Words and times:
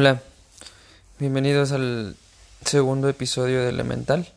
Hola, 0.00 0.22
bienvenidos 1.18 1.72
al 1.72 2.14
segundo 2.64 3.08
episodio 3.08 3.64
de 3.64 3.70
Elemental. 3.70 4.28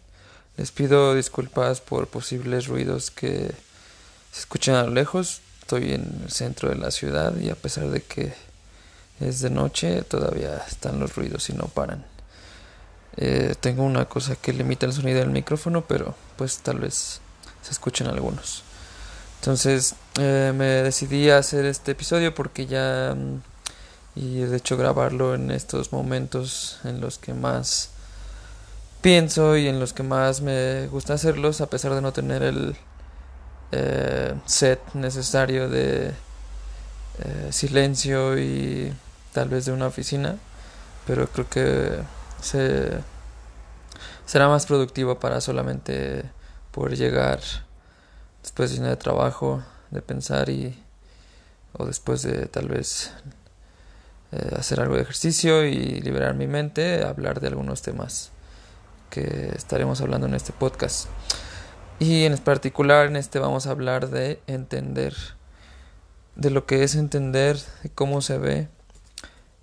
Les 0.58 0.72
pido 0.72 1.14
disculpas 1.14 1.82
por 1.82 2.08
posibles 2.08 2.66
ruidos 2.66 3.12
que 3.12 3.52
se 4.32 4.40
escuchan 4.40 4.74
a 4.74 4.82
lo 4.86 4.90
lejos. 4.90 5.42
Estoy 5.62 5.94
en 5.94 6.22
el 6.24 6.32
centro 6.32 6.70
de 6.70 6.78
la 6.78 6.90
ciudad 6.90 7.38
y 7.38 7.52
a 7.52 7.56
pesar 7.56 7.92
de 7.92 8.02
que 8.02 8.34
es 9.20 9.42
de 9.42 9.52
noche, 9.52 10.02
todavía 10.02 10.58
están 10.68 11.00
los 11.00 11.16
ruidos 11.16 11.48
y 11.52 11.54
no 11.54 11.66
paran. 11.66 12.04
Eh, 13.18 13.54
tengo 13.60 13.84
una 13.84 14.06
cosa 14.06 14.36
que 14.38 14.54
limita 14.54 14.88
el 14.88 14.94
sonido 14.94 15.20
del 15.20 15.30
micrófono, 15.30 15.86
pero 15.86 16.16
pues 16.38 16.58
tal 16.58 16.80
vez 16.80 17.22
se 17.62 17.72
escuchen 17.72 18.08
algunos. 18.08 18.64
Entonces 19.42 19.94
eh, 20.20 20.54
me 20.56 20.66
decidí 20.66 21.30
a 21.30 21.38
hacer 21.38 21.66
este 21.66 21.92
episodio 21.92 22.34
porque 22.34 22.66
ya 22.66 23.14
mm, 23.16 23.51
y 24.16 24.42
de 24.42 24.58
hecho 24.58 24.78
grabarlo 24.78 25.36
en 25.36 25.52
estos 25.52 25.94
momentos 25.94 26.80
en 26.84 27.00
los 27.00 27.18
que 27.18 27.34
más 27.34 27.90
pienso 29.02 29.58
y 29.58 29.68
en 29.68 29.80
los 29.80 29.94
que 29.94 30.04
más 30.04 30.42
me 30.42 30.88
gusta 30.88 31.14
hacerlos 31.14 31.62
a 31.62 31.68
pesar 31.68 31.94
de 31.96 32.02
no 32.02 32.12
tener 32.12 32.44
el 32.44 32.76
eh, 33.72 34.36
set 34.46 34.82
necesario 34.94 35.70
de 35.70 36.08
eh, 37.20 37.48
silencio 37.52 38.38
y 38.38 38.94
tal 39.34 39.50
vez 39.50 39.66
de 39.66 39.72
una 39.72 39.88
oficina 39.88 40.38
pero 41.08 41.28
creo 41.28 41.50
que 41.50 42.00
se, 42.42 42.92
será 44.26 44.50
más 44.50 44.66
productivo 44.66 45.20
para 45.20 45.42
solamente 45.42 46.24
poder 46.72 46.98
llegar 46.98 47.40
después 48.44 48.72
de 48.72 48.80
un 48.80 48.88
de 48.88 48.98
trabajo 48.98 49.64
de 49.90 50.02
pensar 50.02 50.50
y 50.50 50.78
o 51.74 51.86
después 51.86 52.22
de 52.24 52.48
tal 52.48 52.68
vez 52.68 53.12
eh, 54.32 54.56
hacer 54.58 54.80
algo 54.80 54.96
de 54.96 55.02
ejercicio 55.02 55.66
y 55.66 56.00
liberar 56.02 56.36
mi 56.36 56.48
mente, 56.48 57.04
hablar 57.04 57.42
de 57.42 57.48
algunos 57.48 57.82
temas 57.82 58.32
que 59.10 59.52
estaremos 59.56 60.00
hablando 60.00 60.28
en 60.28 60.36
este 60.36 60.54
podcast. 60.54 61.08
Y 62.00 62.24
en 62.24 62.38
particular 62.38 63.08
en 63.08 63.18
este 63.18 63.40
vamos 63.40 63.68
a 63.68 63.72
hablar 63.72 64.10
de 64.10 64.40
entender, 64.48 65.14
de 66.36 66.50
lo 66.50 66.66
que 66.66 66.84
es 66.84 66.96
entender, 66.96 67.58
de 67.84 67.90
cómo 67.90 68.22
se 68.22 68.38
ve, 68.38 68.70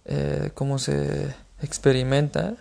eh, 0.05 0.51
cómo 0.55 0.78
se 0.78 1.34
experimenta 1.62 2.56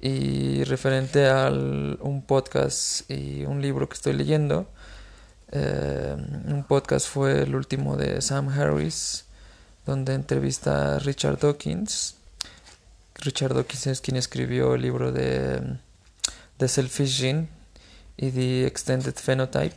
y 0.00 0.64
referente 0.64 1.28
a 1.28 1.50
un 1.50 2.24
podcast 2.26 3.10
y 3.10 3.44
un 3.44 3.60
libro 3.60 3.88
que 3.88 3.94
estoy 3.94 4.12
leyendo. 4.12 4.68
Eh, 5.50 6.16
un 6.46 6.64
podcast 6.64 7.08
fue 7.08 7.42
el 7.42 7.54
último 7.54 7.96
de 7.96 8.20
Sam 8.22 8.48
Harris 8.48 9.26
donde 9.86 10.14
entrevista 10.14 10.96
a 10.96 10.98
Richard 10.98 11.38
Dawkins. 11.38 12.16
Richard 13.16 13.54
Dawkins 13.54 13.86
es 13.86 14.00
quien 14.00 14.16
escribió 14.16 14.74
el 14.74 14.82
libro 14.82 15.12
de 15.12 15.78
The 16.56 16.68
Selfish 16.68 17.18
Gene 17.18 17.48
y 18.16 18.30
The 18.30 18.66
Extended 18.66 19.14
Phenotype. 19.14 19.76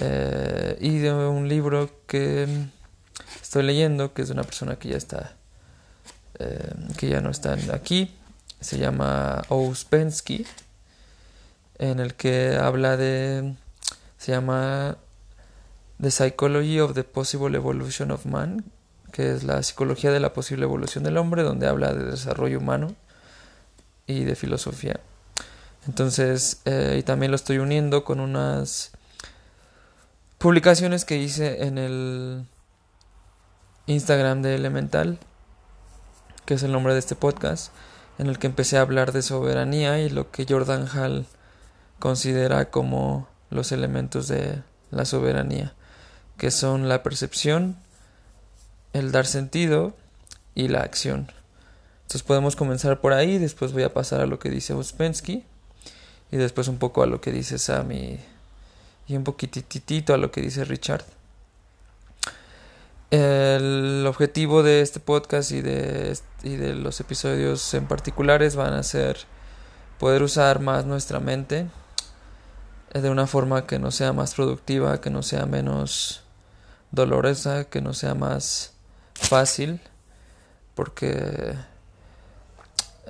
Eh, 0.00 0.76
y 0.80 0.98
de 0.98 1.12
un 1.12 1.48
libro 1.48 1.90
que 2.06 2.46
estoy 3.40 3.62
leyendo, 3.62 4.12
que 4.12 4.22
es 4.22 4.28
de 4.28 4.34
una 4.34 4.44
persona 4.44 4.76
que 4.76 4.90
ya 4.90 4.96
está, 4.96 5.36
eh, 6.38 6.74
que 6.98 7.08
ya 7.08 7.20
no 7.20 7.30
está 7.30 7.56
aquí, 7.72 8.14
se 8.60 8.78
llama 8.78 9.42
Ouspensky, 9.48 10.46
en 11.78 12.00
el 12.00 12.14
que 12.14 12.56
habla 12.56 12.96
de, 12.96 13.54
se 14.18 14.32
llama 14.32 14.98
The 16.00 16.10
Psychology 16.10 16.80
of 16.80 16.94
the 16.94 17.04
Possible 17.04 17.56
Evolution 17.56 18.10
of 18.10 18.26
Man, 18.26 18.64
que 19.16 19.32
es 19.32 19.44
la 19.44 19.62
psicología 19.62 20.12
de 20.12 20.20
la 20.20 20.34
posible 20.34 20.64
evolución 20.64 21.02
del 21.02 21.16
hombre, 21.16 21.42
donde 21.42 21.66
habla 21.66 21.94
de 21.94 22.04
desarrollo 22.04 22.58
humano 22.58 22.94
y 24.06 24.24
de 24.24 24.36
filosofía. 24.36 25.00
Entonces, 25.86 26.60
eh, 26.66 26.96
y 26.98 27.02
también 27.02 27.32
lo 27.32 27.36
estoy 27.36 27.56
uniendo 27.56 28.04
con 28.04 28.20
unas 28.20 28.90
publicaciones 30.36 31.06
que 31.06 31.16
hice 31.16 31.64
en 31.64 31.78
el 31.78 32.44
Instagram 33.86 34.42
de 34.42 34.54
Elemental, 34.54 35.18
que 36.44 36.52
es 36.52 36.62
el 36.62 36.72
nombre 36.72 36.92
de 36.92 36.98
este 36.98 37.16
podcast, 37.16 37.72
en 38.18 38.26
el 38.26 38.38
que 38.38 38.48
empecé 38.48 38.76
a 38.76 38.82
hablar 38.82 39.12
de 39.12 39.22
soberanía 39.22 39.98
y 39.98 40.10
lo 40.10 40.30
que 40.30 40.44
Jordan 40.46 40.88
Hall 40.94 41.24
considera 41.98 42.68
como 42.68 43.28
los 43.48 43.72
elementos 43.72 44.28
de 44.28 44.62
la 44.90 45.06
soberanía, 45.06 45.72
que 46.36 46.50
son 46.50 46.90
la 46.90 47.02
percepción, 47.02 47.78
el 48.92 49.12
dar 49.12 49.26
sentido 49.26 49.94
y 50.54 50.68
la 50.68 50.80
acción. 50.80 51.32
Entonces 52.02 52.22
podemos 52.22 52.56
comenzar 52.56 53.00
por 53.00 53.12
ahí, 53.12 53.38
después 53.38 53.72
voy 53.72 53.82
a 53.82 53.92
pasar 53.92 54.20
a 54.20 54.26
lo 54.26 54.38
que 54.38 54.50
dice 54.50 54.74
Uspensky 54.74 55.44
y 56.30 56.36
después 56.36 56.68
un 56.68 56.78
poco 56.78 57.02
a 57.02 57.06
lo 57.06 57.20
que 57.20 57.32
dice 57.32 57.58
Sam 57.58 57.92
y, 57.92 58.20
un 59.08 59.24
poquitito 59.24 60.14
a 60.14 60.16
lo 60.16 60.30
que 60.30 60.40
dice 60.40 60.64
Richard. 60.64 61.04
El 63.10 64.04
objetivo 64.06 64.62
de 64.62 64.80
este 64.80 64.98
podcast 64.98 65.52
y 65.52 65.60
de, 65.60 66.16
y 66.42 66.56
de 66.56 66.74
los 66.74 67.00
episodios 67.00 67.74
en 67.74 67.86
particulares 67.86 68.56
van 68.56 68.72
a 68.72 68.82
ser 68.82 69.18
poder 69.98 70.22
usar 70.22 70.60
más 70.60 70.84
nuestra 70.86 71.20
mente 71.20 71.66
de 72.92 73.10
una 73.10 73.26
forma 73.26 73.66
que 73.66 73.78
no 73.78 73.90
sea 73.90 74.12
más 74.12 74.34
productiva, 74.34 75.00
que 75.00 75.10
no 75.10 75.22
sea 75.22 75.46
menos 75.46 76.22
dolorosa, 76.90 77.64
que 77.64 77.80
no 77.80 77.92
sea 77.92 78.14
más 78.14 78.72
fácil 79.16 79.80
porque 80.74 81.54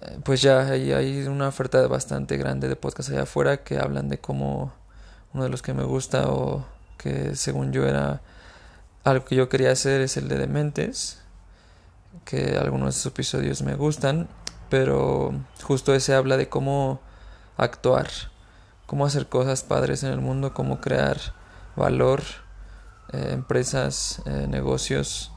eh, 0.02 0.18
pues 0.24 0.40
ya 0.40 0.60
hay, 0.60 0.92
hay, 0.92 1.26
una 1.26 1.48
oferta 1.48 1.86
bastante 1.88 2.36
grande 2.36 2.68
de 2.68 2.76
podcasts 2.76 3.12
allá 3.12 3.22
afuera 3.22 3.58
que 3.64 3.78
hablan 3.78 4.08
de 4.08 4.18
cómo 4.18 4.72
uno 5.34 5.44
de 5.44 5.50
los 5.50 5.62
que 5.62 5.74
me 5.74 5.84
gusta 5.84 6.30
o 6.30 6.64
que 6.96 7.34
según 7.36 7.72
yo 7.72 7.86
era 7.86 8.22
algo 9.04 9.24
que 9.24 9.36
yo 9.36 9.48
quería 9.48 9.72
hacer 9.72 10.00
es 10.00 10.16
el 10.16 10.28
de 10.28 10.38
Dementes 10.38 11.22
que 12.24 12.56
algunos 12.56 13.02
de 13.02 13.08
episodios 13.08 13.62
me 13.62 13.74
gustan 13.74 14.28
pero 14.68 15.32
justo 15.62 15.94
ese 15.94 16.14
habla 16.14 16.36
de 16.36 16.48
cómo 16.48 17.00
actuar 17.56 18.08
cómo 18.86 19.06
hacer 19.06 19.28
cosas 19.28 19.62
padres 19.62 20.02
en 20.02 20.12
el 20.12 20.20
mundo 20.20 20.54
cómo 20.54 20.80
crear 20.80 21.18
valor 21.74 22.22
eh, 23.12 23.30
empresas 23.32 24.22
eh, 24.26 24.46
negocios 24.48 25.32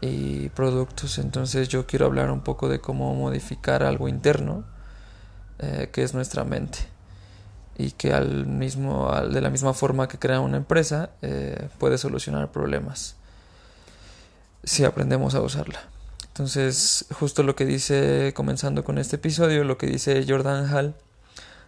y 0.00 0.48
productos. 0.50 1.18
Entonces 1.18 1.68
yo 1.68 1.86
quiero 1.86 2.06
hablar 2.06 2.30
un 2.30 2.40
poco 2.40 2.68
de 2.68 2.80
cómo 2.80 3.14
modificar 3.14 3.82
algo 3.82 4.08
interno, 4.08 4.64
eh, 5.58 5.90
que 5.92 6.02
es 6.02 6.14
nuestra 6.14 6.44
mente. 6.44 6.78
Y 7.76 7.92
que 7.92 8.12
al 8.12 8.46
mismo, 8.46 9.12
de 9.30 9.40
la 9.40 9.50
misma 9.50 9.72
forma 9.72 10.08
que 10.08 10.18
crea 10.18 10.40
una 10.40 10.56
empresa, 10.56 11.10
eh, 11.22 11.68
puede 11.78 11.98
solucionar 11.98 12.50
problemas 12.50 13.16
si 14.64 14.84
aprendemos 14.84 15.34
a 15.34 15.40
usarla. 15.40 15.80
Entonces, 16.26 17.06
justo 17.12 17.42
lo 17.42 17.56
que 17.56 17.64
dice, 17.64 18.32
comenzando 18.34 18.84
con 18.84 18.98
este 18.98 19.16
episodio, 19.16 19.64
lo 19.64 19.78
que 19.78 19.86
dice 19.86 20.24
Jordan 20.28 20.72
Hall 20.72 20.94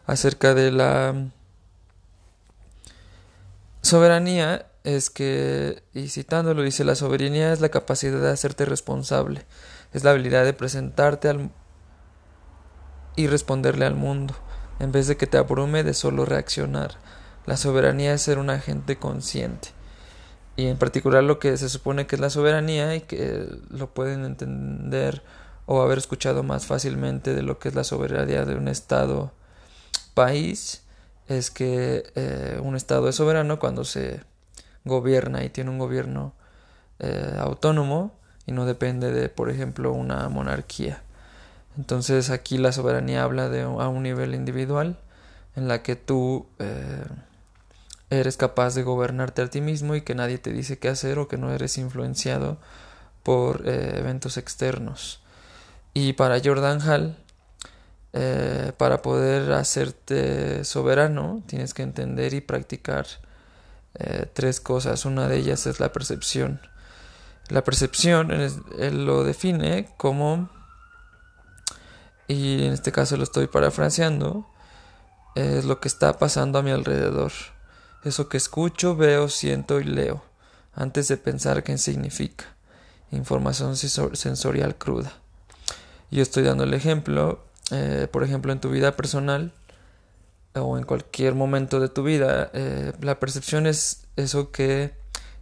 acerca 0.06 0.54
de 0.54 0.70
la 0.70 1.14
soberanía 3.82 4.69
es 4.84 5.10
que, 5.10 5.82
y 5.92 6.08
citándolo, 6.08 6.62
dice, 6.62 6.84
la 6.84 6.94
soberanía 6.94 7.52
es 7.52 7.60
la 7.60 7.68
capacidad 7.68 8.20
de 8.20 8.30
hacerte 8.30 8.64
responsable, 8.64 9.44
es 9.92 10.04
la 10.04 10.12
habilidad 10.12 10.44
de 10.44 10.52
presentarte 10.52 11.28
al 11.28 11.50
y 13.16 13.26
responderle 13.26 13.84
al 13.84 13.94
mundo, 13.94 14.34
en 14.78 14.92
vez 14.92 15.06
de 15.06 15.16
que 15.16 15.26
te 15.26 15.36
abrume 15.36 15.84
de 15.84 15.94
solo 15.94 16.24
reaccionar. 16.24 16.96
La 17.46 17.56
soberanía 17.56 18.14
es 18.14 18.22
ser 18.22 18.38
un 18.38 18.50
agente 18.50 18.96
consciente. 18.96 19.68
Y 20.56 20.66
en 20.66 20.76
particular 20.76 21.22
lo 21.22 21.38
que 21.38 21.56
se 21.56 21.68
supone 21.68 22.06
que 22.06 22.16
es 22.16 22.20
la 22.20 22.30
soberanía 22.30 22.94
y 22.94 23.02
que 23.02 23.46
lo 23.70 23.92
pueden 23.92 24.24
entender 24.24 25.22
o 25.66 25.82
haber 25.82 25.98
escuchado 25.98 26.42
más 26.42 26.66
fácilmente 26.66 27.34
de 27.34 27.42
lo 27.42 27.58
que 27.58 27.68
es 27.68 27.74
la 27.74 27.84
soberanía 27.84 28.44
de 28.44 28.56
un 28.56 28.68
Estado 28.68 29.32
país 30.14 30.82
es 31.28 31.50
que 31.50 32.10
eh, 32.16 32.58
un 32.62 32.74
Estado 32.74 33.08
es 33.08 33.14
soberano 33.14 33.58
cuando 33.58 33.84
se 33.84 34.20
gobierna 34.84 35.44
y 35.44 35.50
tiene 35.50 35.70
un 35.70 35.78
gobierno 35.78 36.32
eh, 36.98 37.36
autónomo 37.38 38.12
y 38.46 38.52
no 38.52 38.66
depende 38.66 39.10
de, 39.10 39.28
por 39.28 39.50
ejemplo, 39.50 39.92
una 39.92 40.28
monarquía. 40.28 41.02
Entonces 41.76 42.30
aquí 42.30 42.58
la 42.58 42.72
soberanía 42.72 43.22
habla 43.22 43.48
de 43.48 43.62
a 43.62 43.66
un 43.66 44.02
nivel 44.02 44.34
individual 44.34 44.98
en 45.56 45.68
la 45.68 45.82
que 45.82 45.96
tú 45.96 46.46
eh, 46.58 47.04
eres 48.10 48.36
capaz 48.36 48.74
de 48.74 48.82
gobernarte 48.82 49.42
a 49.42 49.48
ti 49.48 49.60
mismo 49.60 49.94
y 49.94 50.02
que 50.02 50.14
nadie 50.14 50.38
te 50.38 50.52
dice 50.52 50.78
qué 50.78 50.88
hacer 50.88 51.18
o 51.18 51.28
que 51.28 51.38
no 51.38 51.52
eres 51.52 51.78
influenciado 51.78 52.58
por 53.22 53.66
eh, 53.66 53.94
eventos 53.98 54.36
externos. 54.36 55.22
Y 55.94 56.14
para 56.14 56.40
Jordan 56.42 56.80
Hall, 56.82 57.16
para 58.76 59.02
poder 59.02 59.52
hacerte 59.52 60.64
soberano, 60.64 61.42
tienes 61.46 61.74
que 61.74 61.82
entender 61.82 62.34
y 62.34 62.40
practicar 62.40 63.06
eh, 63.94 64.26
tres 64.32 64.60
cosas. 64.60 65.04
Una 65.04 65.28
de 65.28 65.38
ellas 65.38 65.66
es 65.66 65.80
la 65.80 65.92
percepción. 65.92 66.60
La 67.48 67.64
percepción 67.64 68.30
él 68.30 69.06
lo 69.06 69.24
define 69.24 69.88
como 69.96 70.48
y 72.30 72.64
en 72.64 72.72
este 72.72 72.92
caso 72.92 73.16
lo 73.16 73.24
estoy 73.24 73.48
parafraseando, 73.48 74.46
es 75.34 75.64
lo 75.64 75.80
que 75.80 75.88
está 75.88 76.16
pasando 76.16 76.60
a 76.60 76.62
mi 76.62 76.70
alrededor. 76.70 77.32
Eso 78.04 78.28
que 78.28 78.36
escucho, 78.36 78.94
veo, 78.94 79.28
siento 79.28 79.80
y 79.80 79.84
leo, 79.84 80.22
antes 80.72 81.08
de 81.08 81.16
pensar 81.16 81.64
qué 81.64 81.76
significa. 81.76 82.44
Información 83.10 83.76
sensorial 83.76 84.76
cruda. 84.76 85.12
Yo 86.12 86.22
estoy 86.22 86.44
dando 86.44 86.62
el 86.62 86.72
ejemplo, 86.72 87.44
eh, 87.72 88.06
por 88.12 88.22
ejemplo, 88.22 88.52
en 88.52 88.60
tu 88.60 88.70
vida 88.70 88.96
personal 88.96 89.52
o 90.54 90.78
en 90.78 90.84
cualquier 90.84 91.34
momento 91.34 91.80
de 91.80 91.88
tu 91.88 92.02
vida, 92.02 92.50
eh, 92.52 92.92
la 93.00 93.20
percepción 93.20 93.66
es 93.66 94.06
eso 94.16 94.50
que 94.50 94.92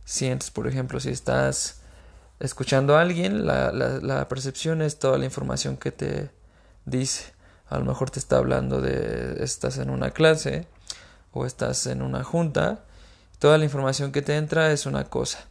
sientes. 0.05 0.50
Por 0.50 0.69
ejemplo, 0.69 1.00
si 1.00 1.10
estás 1.10 1.81
escuchando 2.40 2.96
a 2.96 3.00
alguien, 3.00 3.46
la, 3.46 3.72
la 3.72 4.28
percepción 4.28 4.82
es 4.82 4.99
toda 4.99 5.19
la 5.19 5.25
información 5.25 5.76
que 5.76 5.93
te 5.93 6.31
dice. 6.84 7.32
A 7.69 7.78
lo 7.78 7.84
mejor 7.84 8.10
te 8.10 8.19
está 8.19 8.37
hablando 8.37 8.81
de 8.81 9.43
estás 9.43 9.78
en 9.78 9.90
una 9.90 10.10
clase 10.10 10.66
o 11.32 11.46
estás 11.46 11.87
en 11.87 12.02
una 12.02 12.25
junta. 12.25 12.84
Toda 13.38 13.58
la 13.58 13.64
información 13.64 14.12
que 14.12 14.22
te 14.22 14.37
entra 14.37 14.72
es 14.72 14.87
una 14.87 15.05
cosa. 15.05 15.46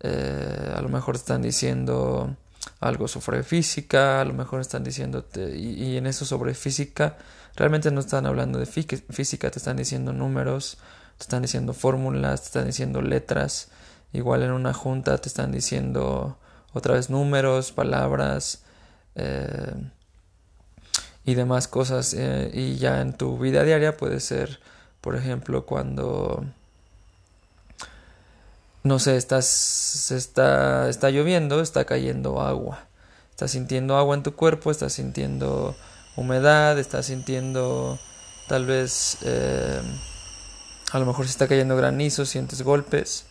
Eh, 0.00 0.72
a 0.74 0.80
lo 0.80 0.88
mejor 0.88 1.16
están 1.16 1.42
diciendo 1.42 2.36
algo 2.80 3.08
sobre 3.08 3.42
física, 3.42 4.20
a 4.20 4.24
lo 4.24 4.32
mejor 4.32 4.60
están 4.60 4.84
diciéndote, 4.84 5.56
y, 5.56 5.82
y 5.82 5.96
en 5.96 6.06
eso 6.06 6.24
sobre 6.24 6.54
física, 6.54 7.16
realmente 7.56 7.90
no 7.90 8.00
están 8.00 8.26
hablando 8.26 8.58
de 8.58 8.66
física, 8.66 9.50
te 9.50 9.58
están 9.58 9.76
diciendo 9.76 10.12
números, 10.12 10.78
te 11.18 11.24
están 11.24 11.42
diciendo 11.42 11.72
fórmulas, 11.74 12.42
te 12.42 12.46
están 12.46 12.66
diciendo 12.66 13.02
letras, 13.02 13.68
igual 14.12 14.42
en 14.42 14.52
una 14.52 14.72
junta 14.72 15.18
te 15.18 15.28
están 15.28 15.52
diciendo 15.52 16.38
otra 16.72 16.94
vez 16.94 17.10
números, 17.10 17.72
palabras, 17.72 18.62
eh, 19.14 19.74
y 21.24 21.34
demás 21.34 21.68
cosas. 21.68 22.14
Eh, 22.14 22.50
y 22.52 22.76
ya 22.76 23.00
en 23.00 23.12
tu 23.12 23.38
vida 23.38 23.62
diaria 23.62 23.96
puede 23.96 24.20
ser, 24.20 24.60
por 25.00 25.16
ejemplo, 25.16 25.66
cuando, 25.66 26.44
no 28.82 28.98
sé, 28.98 29.16
está, 29.16 29.38
está 29.38 31.10
lloviendo, 31.10 31.60
está 31.60 31.84
cayendo 31.84 32.40
agua. 32.40 32.86
Estás 33.30 33.52
sintiendo 33.52 33.96
agua 33.96 34.16
en 34.16 34.22
tu 34.22 34.34
cuerpo, 34.34 34.70
estás 34.70 34.92
sintiendo 34.94 35.76
humedad, 36.16 36.78
estás 36.78 37.06
sintiendo 37.06 37.98
tal 38.48 38.66
vez, 38.66 39.18
eh, 39.22 39.80
a 40.92 40.98
lo 40.98 41.06
mejor 41.06 41.26
si 41.26 41.30
está 41.30 41.46
cayendo 41.46 41.76
granizo, 41.76 42.26
sientes 42.26 42.62
golpes. 42.62 43.26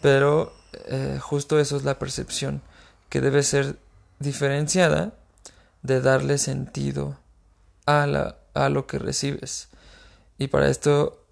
Pero 0.00 0.52
eh, 0.86 1.18
justo 1.20 1.58
eso 1.58 1.76
es 1.76 1.84
la 1.84 1.98
percepción 1.98 2.62
que 3.08 3.20
debe 3.20 3.42
ser 3.42 3.78
diferenciada 4.18 5.12
de 5.82 6.00
darle 6.00 6.38
sentido 6.38 7.16
a, 7.86 8.06
la, 8.06 8.36
a 8.54 8.68
lo 8.68 8.86
que 8.86 8.98
recibes. 8.98 9.68
Y 10.38 10.48
para 10.48 10.68
esto, 10.68 11.24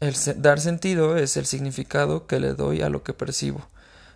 el 0.00 0.14
dar 0.36 0.60
sentido 0.60 1.16
es 1.16 1.36
el 1.36 1.46
significado 1.46 2.26
que 2.26 2.38
le 2.38 2.54
doy 2.54 2.82
a 2.82 2.88
lo 2.88 3.02
que 3.02 3.12
percibo. 3.12 3.66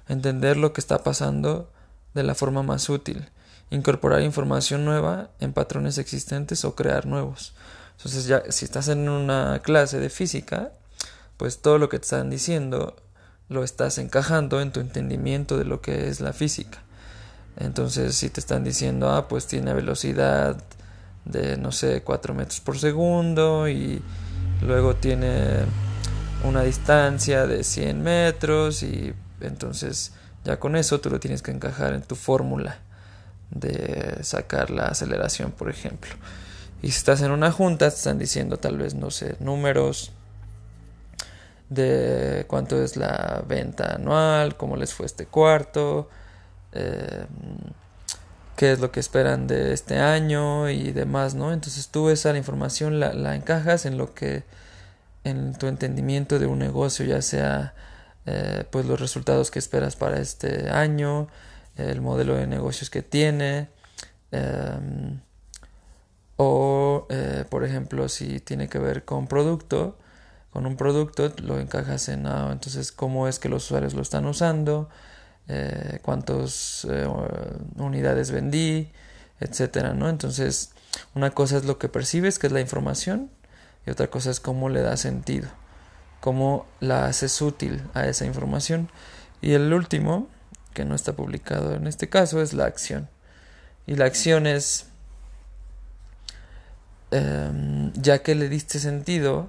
Entender 0.09 0.56
lo 0.56 0.73
que 0.73 0.81
está 0.81 1.02
pasando 1.02 1.70
de 2.14 2.23
la 2.23 2.35
forma 2.35 2.62
más 2.62 2.88
útil. 2.88 3.29
Incorporar 3.70 4.22
información 4.22 4.84
nueva 4.84 5.30
en 5.40 5.52
patrones 5.52 5.98
existentes 5.98 6.64
o 6.64 6.74
crear 6.74 7.06
nuevos. 7.06 7.54
Entonces 7.96 8.26
ya 8.26 8.42
si 8.50 8.64
estás 8.64 8.88
en 8.88 9.08
una 9.08 9.60
clase 9.62 9.98
de 9.98 10.10
física, 10.10 10.70
pues 11.36 11.58
todo 11.58 11.78
lo 11.78 11.88
que 11.88 11.98
te 11.98 12.04
están 12.04 12.30
diciendo 12.30 12.96
lo 13.48 13.64
estás 13.64 13.98
encajando 13.98 14.60
en 14.60 14.72
tu 14.72 14.80
entendimiento 14.80 15.58
de 15.58 15.64
lo 15.64 15.80
que 15.80 16.08
es 16.08 16.20
la 16.20 16.32
física. 16.32 16.82
Entonces, 17.58 18.14
si 18.16 18.28
te 18.28 18.40
están 18.40 18.64
diciendo, 18.64 19.10
ah, 19.10 19.28
pues 19.28 19.46
tiene 19.46 19.72
velocidad 19.72 20.56
de, 21.24 21.56
no 21.56 21.72
sé, 21.72 22.02
4 22.02 22.34
metros 22.34 22.60
por 22.60 22.78
segundo 22.78 23.68
y 23.68 24.02
luego 24.62 24.96
tiene 24.96 25.64
una 26.44 26.62
distancia 26.62 27.46
de 27.46 27.64
100 27.64 28.02
metros 28.02 28.82
y 28.82 29.14
entonces 29.40 30.12
ya 30.44 30.58
con 30.60 30.76
eso 30.76 31.00
tú 31.00 31.10
lo 31.10 31.18
tienes 31.18 31.42
que 31.42 31.50
encajar 31.50 31.94
en 31.94 32.02
tu 32.02 32.14
fórmula 32.14 32.78
de 33.50 34.22
sacar 34.22 34.70
la 34.70 34.87
aceleración, 34.87 35.52
por 35.52 35.70
ejemplo. 35.70 36.14
Y 36.82 36.90
si 36.90 36.98
estás 36.98 37.22
en 37.22 37.31
una 37.31 37.50
junta, 37.52 37.88
te 37.88 37.96
están 37.96 38.19
diciendo 38.19 38.58
tal 38.58 38.78
vez, 38.78 38.94
no 38.94 39.10
sé, 39.10 39.37
números 39.40 40.12
de 41.69 42.44
cuánto 42.48 42.81
es 42.82 42.96
la 42.96 43.43
venta 43.46 43.94
anual, 43.94 44.56
cómo 44.56 44.76
les 44.76 44.94
fue 44.94 45.06
este 45.06 45.26
cuarto, 45.26 46.08
eh, 46.72 47.26
qué 48.56 48.72
es 48.72 48.81
lo 48.81 48.90
que 48.93 49.00
esperan 49.00 49.46
de 49.46 49.72
este 49.72 49.99
año 49.99 50.70
y 50.70 50.92
demás, 50.92 51.34
¿no? 51.34 51.52
Entonces 51.52 51.88
tú 51.88 52.08
esa 52.10 52.37
información 52.37 53.00
la, 53.00 53.34
encajas 53.34 53.84
en 53.87 53.99
lo 53.99 54.14
que, 54.14 54.44
en 55.25 55.54
tu 55.54 55.66
entendimiento 55.66 56.38
de 56.38 56.46
un 56.46 56.58
negocio, 56.58 57.04
ya 57.04 57.20
sea 57.20 57.75
eh, 58.26 58.64
pues 58.70 58.87
los 58.87 59.00
resultados 59.00 59.50
que 59.50 59.58
esperas 59.58 59.96
para 59.96 60.20
este 60.20 60.70
año, 60.70 61.28
el 61.76 62.00
modelo 62.00 62.34
de 62.34 62.46
negocios 62.46 62.90
que 62.90 63.02
tiene, 63.02 63.69
em, 64.31 65.20
o 66.37 67.06
eh, 67.11 67.44
por 67.49 67.64
ejemplo 67.64 68.08
si 68.08 68.40
tiene 68.40 68.69
que 68.69 68.78
ver 68.78 69.05
con 69.05 69.26
producto, 69.26 69.99
con 70.50 70.67
un 70.67 70.76
producto 70.76 71.32
lo 71.43 71.58
encajas 71.61 72.08
en, 72.08 72.26
ah, 72.26 72.50
entonces 72.52 72.93
cómo 72.93 73.28
es 73.28 73.38
que 73.38 73.49
los 73.49 73.64
usuarios 73.64 73.94
lo 73.94 74.02
están 74.02 74.26
usando, 74.26 74.88
eh, 75.49 76.00
cuántas 76.02 76.87
eh, 76.90 77.06
unidades 77.76 78.31
vendí, 78.31 78.90
etcétera, 79.40 79.94
¿no? 79.94 80.08
Entonces, 80.08 80.73
una 81.14 81.31
cosa 81.31 81.58
es 81.58 81.64
lo 81.64 81.78
que 81.78 81.88
percibes, 81.88 82.38
que 82.38 82.46
es 82.49 82.52
la 82.52 82.61
información, 82.61 83.31
y 83.87 83.90
otra 83.90 84.08
cosa 84.08 84.31
es 84.31 84.40
cómo 84.40 84.69
le 84.69 84.81
da 84.81 84.96
sentido, 84.96 85.49
cómo 86.20 86.67
la 86.81 87.06
haces 87.06 87.40
útil 87.40 87.82
a 87.94 88.06
esa 88.06 88.26
información. 88.26 88.88
Y 89.40 89.52
el 89.52 89.73
último, 89.73 90.28
que 90.76 90.84
no 90.84 90.94
está 90.94 91.14
publicado 91.14 91.75
en 91.75 91.87
este 91.87 92.11
caso, 92.11 92.43
es 92.43 92.52
la 92.52 92.67
acción. 92.67 93.08
Y 93.87 93.96
la 93.96 94.05
acción 94.05 94.46
es, 94.46 94.88
em, 97.11 97.93
ya 97.94 98.19
que 98.19 98.34
le 98.34 98.50
diste 98.50 98.78
sentido 98.78 99.49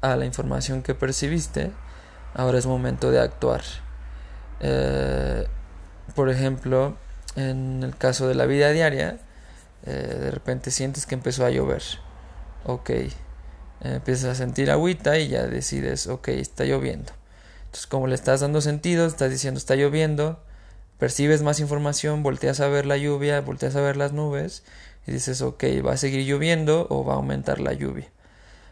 a 0.00 0.16
la 0.16 0.24
información 0.24 0.82
que 0.82 0.96
percibiste, 0.96 1.70
ahora 2.34 2.58
es 2.58 2.66
momento 2.66 3.12
de 3.12 3.20
actuar. 3.20 3.62
Eh, 4.58 5.46
por 6.16 6.28
ejemplo, 6.28 6.96
en 7.36 7.84
el 7.84 7.96
caso 7.96 8.26
de 8.26 8.34
la 8.34 8.46
vida 8.46 8.70
diaria, 8.72 9.20
eh, 9.86 10.16
de 10.20 10.30
repente 10.32 10.72
sientes 10.72 11.06
que 11.06 11.14
empezó 11.14 11.46
a 11.46 11.50
llover. 11.50 11.82
Ok, 12.64 12.90
empiezas 13.80 14.30
a 14.30 14.34
sentir 14.34 14.72
agüita 14.72 15.18
y 15.18 15.28
ya 15.28 15.46
decides, 15.46 16.08
ok, 16.08 16.28
está 16.28 16.64
lloviendo. 16.64 17.12
Entonces, 17.66 17.86
como 17.86 18.08
le 18.08 18.16
estás 18.16 18.40
dando 18.40 18.60
sentido, 18.60 19.06
estás 19.06 19.30
diciendo 19.30 19.58
está 19.58 19.76
lloviendo, 19.76 20.42
percibes 20.98 21.42
más 21.42 21.60
información, 21.60 22.22
volteas 22.22 22.60
a 22.60 22.68
ver 22.68 22.86
la 22.86 22.96
lluvia, 22.96 23.40
volteas 23.40 23.76
a 23.76 23.80
ver 23.80 23.96
las 23.96 24.12
nubes 24.12 24.62
y 25.06 25.12
dices, 25.12 25.42
ok, 25.42 25.64
va 25.86 25.92
a 25.92 25.96
seguir 25.96 26.26
lloviendo 26.26 26.86
o 26.90 27.04
va 27.04 27.14
a 27.14 27.16
aumentar 27.16 27.60
la 27.60 27.72
lluvia. 27.72 28.08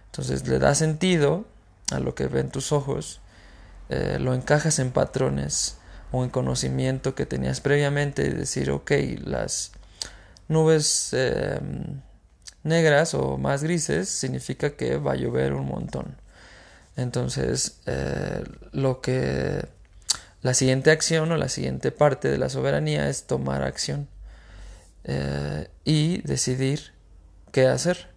Entonces 0.06 0.46
le 0.48 0.58
da 0.58 0.74
sentido 0.74 1.44
a 1.92 2.00
lo 2.00 2.14
que 2.14 2.26
ven 2.26 2.50
tus 2.50 2.72
ojos 2.72 3.20
eh, 3.88 4.18
lo 4.20 4.34
encajas 4.34 4.78
en 4.80 4.90
patrones 4.90 5.76
o 6.10 6.24
en 6.24 6.30
conocimiento 6.30 7.14
que 7.14 7.26
tenías 7.26 7.60
previamente 7.60 8.26
y 8.26 8.30
decir, 8.30 8.70
ok, 8.70 8.90
las 9.24 9.72
nubes 10.48 11.10
em, 11.12 12.00
negras 12.64 13.14
o 13.14 13.38
más 13.38 13.62
grises 13.62 14.08
significa 14.08 14.70
que 14.70 14.96
va 14.96 15.12
a 15.12 15.16
llover 15.16 15.54
un 15.54 15.66
montón. 15.66 16.16
Entonces, 16.96 17.80
eh, 17.86 18.42
lo 18.72 19.00
que 19.00 19.68
la 20.46 20.54
siguiente 20.54 20.92
acción 20.92 21.32
o 21.32 21.36
la 21.36 21.48
siguiente 21.48 21.90
parte 21.90 22.28
de 22.28 22.38
la 22.38 22.48
soberanía 22.48 23.08
es 23.08 23.24
tomar 23.24 23.64
acción 23.64 24.06
eh, 25.02 25.66
y 25.84 26.22
decidir 26.22 26.92
qué 27.50 27.66
hacer. 27.66 28.10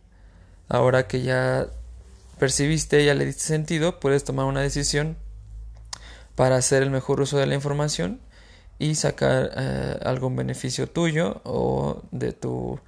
Ahora 0.68 1.08
que 1.08 1.24
ya 1.24 1.66
percibiste, 2.38 3.04
ya 3.04 3.16
le 3.16 3.26
diste 3.26 3.42
sentido, 3.42 4.00
puedes 4.00 4.26
tomar 4.26 4.46
una 4.46 4.62
decisión 4.62 5.18
para 6.36 6.58
hacer 6.58 6.84
el 6.84 6.92
mejor 6.92 7.20
uso 7.20 7.40
de 7.40 7.48
la 7.48 7.56
información 7.56 8.20
y 8.78 8.94
sacar 8.94 9.50
eh, 9.58 10.00
algún 10.04 10.36
beneficio 10.36 10.88
tuyo 10.88 11.42
o 11.46 12.04
de 12.12 12.32
tu 12.32 12.80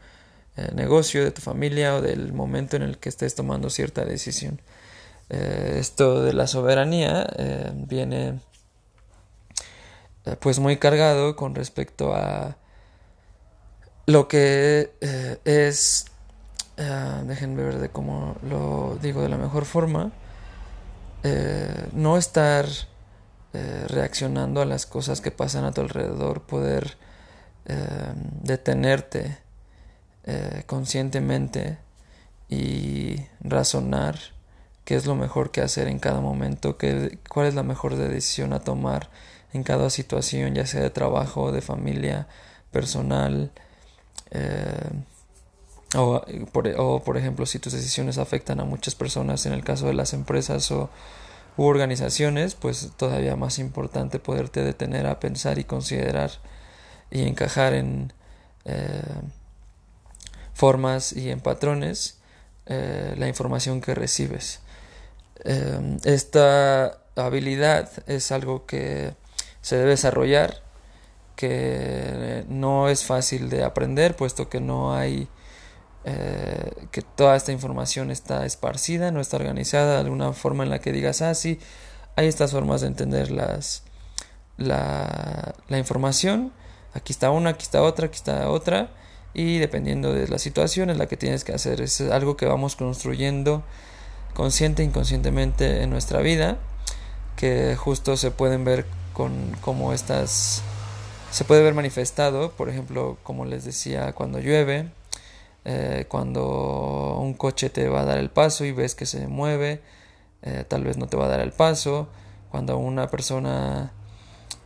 eh, 0.55 0.69
negocio, 0.75 1.23
de 1.23 1.31
tu 1.31 1.41
familia 1.41 1.95
o 1.95 2.01
del 2.03 2.31
momento 2.31 2.75
en 2.75 2.83
el 2.83 2.99
que 2.99 3.09
estés 3.09 3.33
tomando 3.33 3.71
cierta 3.71 4.05
decisión. 4.05 4.61
Esto 5.29 6.21
de 6.23 6.33
la 6.33 6.45
soberanía 6.45 7.25
viene 7.73 8.41
pues 10.39 10.59
muy 10.59 10.77
cargado 10.77 11.35
con 11.35 11.55
respecto 11.55 12.13
a 12.13 12.57
lo 14.05 14.27
que 14.27 14.91
es 15.45 16.05
déjenme 16.77 17.63
ver 17.63 17.79
de 17.79 17.89
cómo 17.89 18.35
lo 18.43 18.97
digo 19.01 19.21
de 19.21 19.29
la 19.29 19.37
mejor 19.37 19.65
forma 19.65 20.11
no 21.93 22.17
estar 22.17 22.65
eh, 23.53 23.85
reaccionando 23.89 24.61
a 24.61 24.65
las 24.65 24.85
cosas 24.85 25.19
que 25.19 25.29
pasan 25.29 25.65
a 25.65 25.73
tu 25.73 25.81
alrededor, 25.81 26.43
poder 26.43 26.95
eh, 27.65 28.13
detenerte 28.41 29.39
eh, 30.23 30.63
conscientemente 30.67 31.77
y 32.47 33.17
razonar 33.41 34.17
qué 34.85 34.95
es 34.95 35.05
lo 35.05 35.15
mejor 35.15 35.51
que 35.51 35.59
hacer 35.59 35.89
en 35.89 35.99
cada 35.99 36.21
momento, 36.21 36.77
qué, 36.77 37.19
cuál 37.29 37.47
es 37.47 37.53
la 37.53 37.63
mejor 37.63 37.97
decisión 37.97 38.53
a 38.53 38.61
tomar 38.61 39.09
en 39.53 39.63
cada 39.63 39.89
situación, 39.89 40.55
ya 40.55 40.65
sea 40.65 40.81
de 40.81 40.89
trabajo, 40.89 41.51
de 41.51 41.61
familia, 41.61 42.27
personal, 42.71 43.51
eh, 44.31 44.89
o, 45.95 46.21
por, 46.51 46.67
o, 46.77 47.03
por, 47.03 47.17
ejemplo 47.17 47.45
si 47.45 47.59
tus 47.59 47.73
decisiones 47.73 48.17
afectan 48.17 48.61
a 48.61 48.65
muchas 48.65 48.95
personas, 48.95 49.45
en 49.45 49.53
el 49.53 49.63
caso 49.63 49.87
de 49.87 49.93
las 49.93 50.13
empresas 50.13 50.71
o 50.71 50.89
u 51.57 51.65
organizaciones, 51.65 52.55
pues 52.55 52.91
todavía 52.95 53.35
más 53.35 53.59
importante 53.59 54.19
poderte 54.19 54.63
detener 54.63 55.05
a 55.05 55.19
pensar 55.19 55.59
y 55.59 55.65
considerar 55.65 56.31
y 57.09 57.27
encajar 57.27 57.73
en 57.73 58.13
eh, 58.63 59.01
formas 60.53 61.11
y 61.11 61.29
en 61.29 61.41
patrones 61.41 62.19
eh, 62.67 63.15
la 63.17 63.27
información 63.27 63.81
que 63.81 63.95
recibes. 63.95 64.61
Esta 66.05 66.99
habilidad 67.15 67.89
es 68.05 68.31
algo 68.31 68.67
que 68.67 69.13
se 69.61 69.77
debe 69.77 69.91
desarrollar, 69.91 70.61
que 71.35 72.45
no 72.49 72.89
es 72.89 73.05
fácil 73.05 73.49
de 73.49 73.63
aprender, 73.63 74.15
puesto 74.15 74.49
que 74.49 74.59
no 74.59 74.93
hay 74.93 75.27
eh, 76.03 76.71
que 76.91 77.01
toda 77.01 77.35
esta 77.35 77.51
información 77.51 78.11
está 78.11 78.45
esparcida, 78.45 79.11
no 79.11 79.21
está 79.21 79.37
organizada 79.37 79.93
de 79.95 79.99
alguna 80.01 80.33
forma 80.33 80.63
en 80.63 80.69
la 80.69 80.79
que 80.79 80.91
digas, 80.91 81.21
ah, 81.21 81.33
sí, 81.35 81.59
hay 82.15 82.27
estas 82.27 82.51
formas 82.51 82.81
de 82.81 82.87
entender 82.87 83.31
las, 83.31 83.83
la, 84.57 85.53
la 85.67 85.77
información, 85.77 86.51
aquí 86.93 87.13
está 87.13 87.29
una, 87.31 87.51
aquí 87.51 87.63
está 87.63 87.83
otra, 87.83 88.07
aquí 88.07 88.15
está 88.15 88.49
otra, 88.49 88.89
y 89.33 89.59
dependiendo 89.59 90.13
de 90.13 90.27
la 90.27 90.39
situación 90.39 90.89
es 90.89 90.97
la 90.97 91.07
que 91.07 91.17
tienes 91.17 91.43
que 91.43 91.53
hacer, 91.53 91.81
es 91.81 92.01
algo 92.01 92.35
que 92.35 92.45
vamos 92.45 92.75
construyendo 92.75 93.63
consciente 94.33 94.81
e 94.81 94.85
inconscientemente 94.85 95.83
en 95.83 95.89
nuestra 95.89 96.21
vida, 96.21 96.57
que 97.35 97.75
justo 97.75 98.17
se 98.17 98.31
pueden 98.31 98.63
ver 98.63 98.85
con 99.13 99.51
como 99.61 99.93
estas 99.93 100.63
se 101.31 101.45
puede 101.45 101.63
ver 101.63 101.73
manifestado, 101.73 102.51
por 102.51 102.67
ejemplo, 102.69 103.17
como 103.23 103.45
les 103.45 103.63
decía, 103.63 104.11
cuando 104.13 104.39
llueve, 104.39 104.89
eh, 105.63 106.05
cuando 106.09 107.17
un 107.19 107.33
coche 107.35 107.69
te 107.69 107.87
va 107.87 108.01
a 108.01 108.05
dar 108.05 108.17
el 108.17 108.29
paso 108.29 108.65
y 108.65 108.73
ves 108.73 108.95
que 108.95 109.05
se 109.05 109.27
mueve, 109.27 109.81
eh, 110.41 110.65
tal 110.67 110.83
vez 110.83 110.97
no 110.97 111.07
te 111.07 111.15
va 111.15 111.25
a 111.25 111.29
dar 111.29 111.39
el 111.39 111.53
paso, 111.53 112.09
cuando 112.51 112.77
una 112.77 113.07
persona 113.07 113.93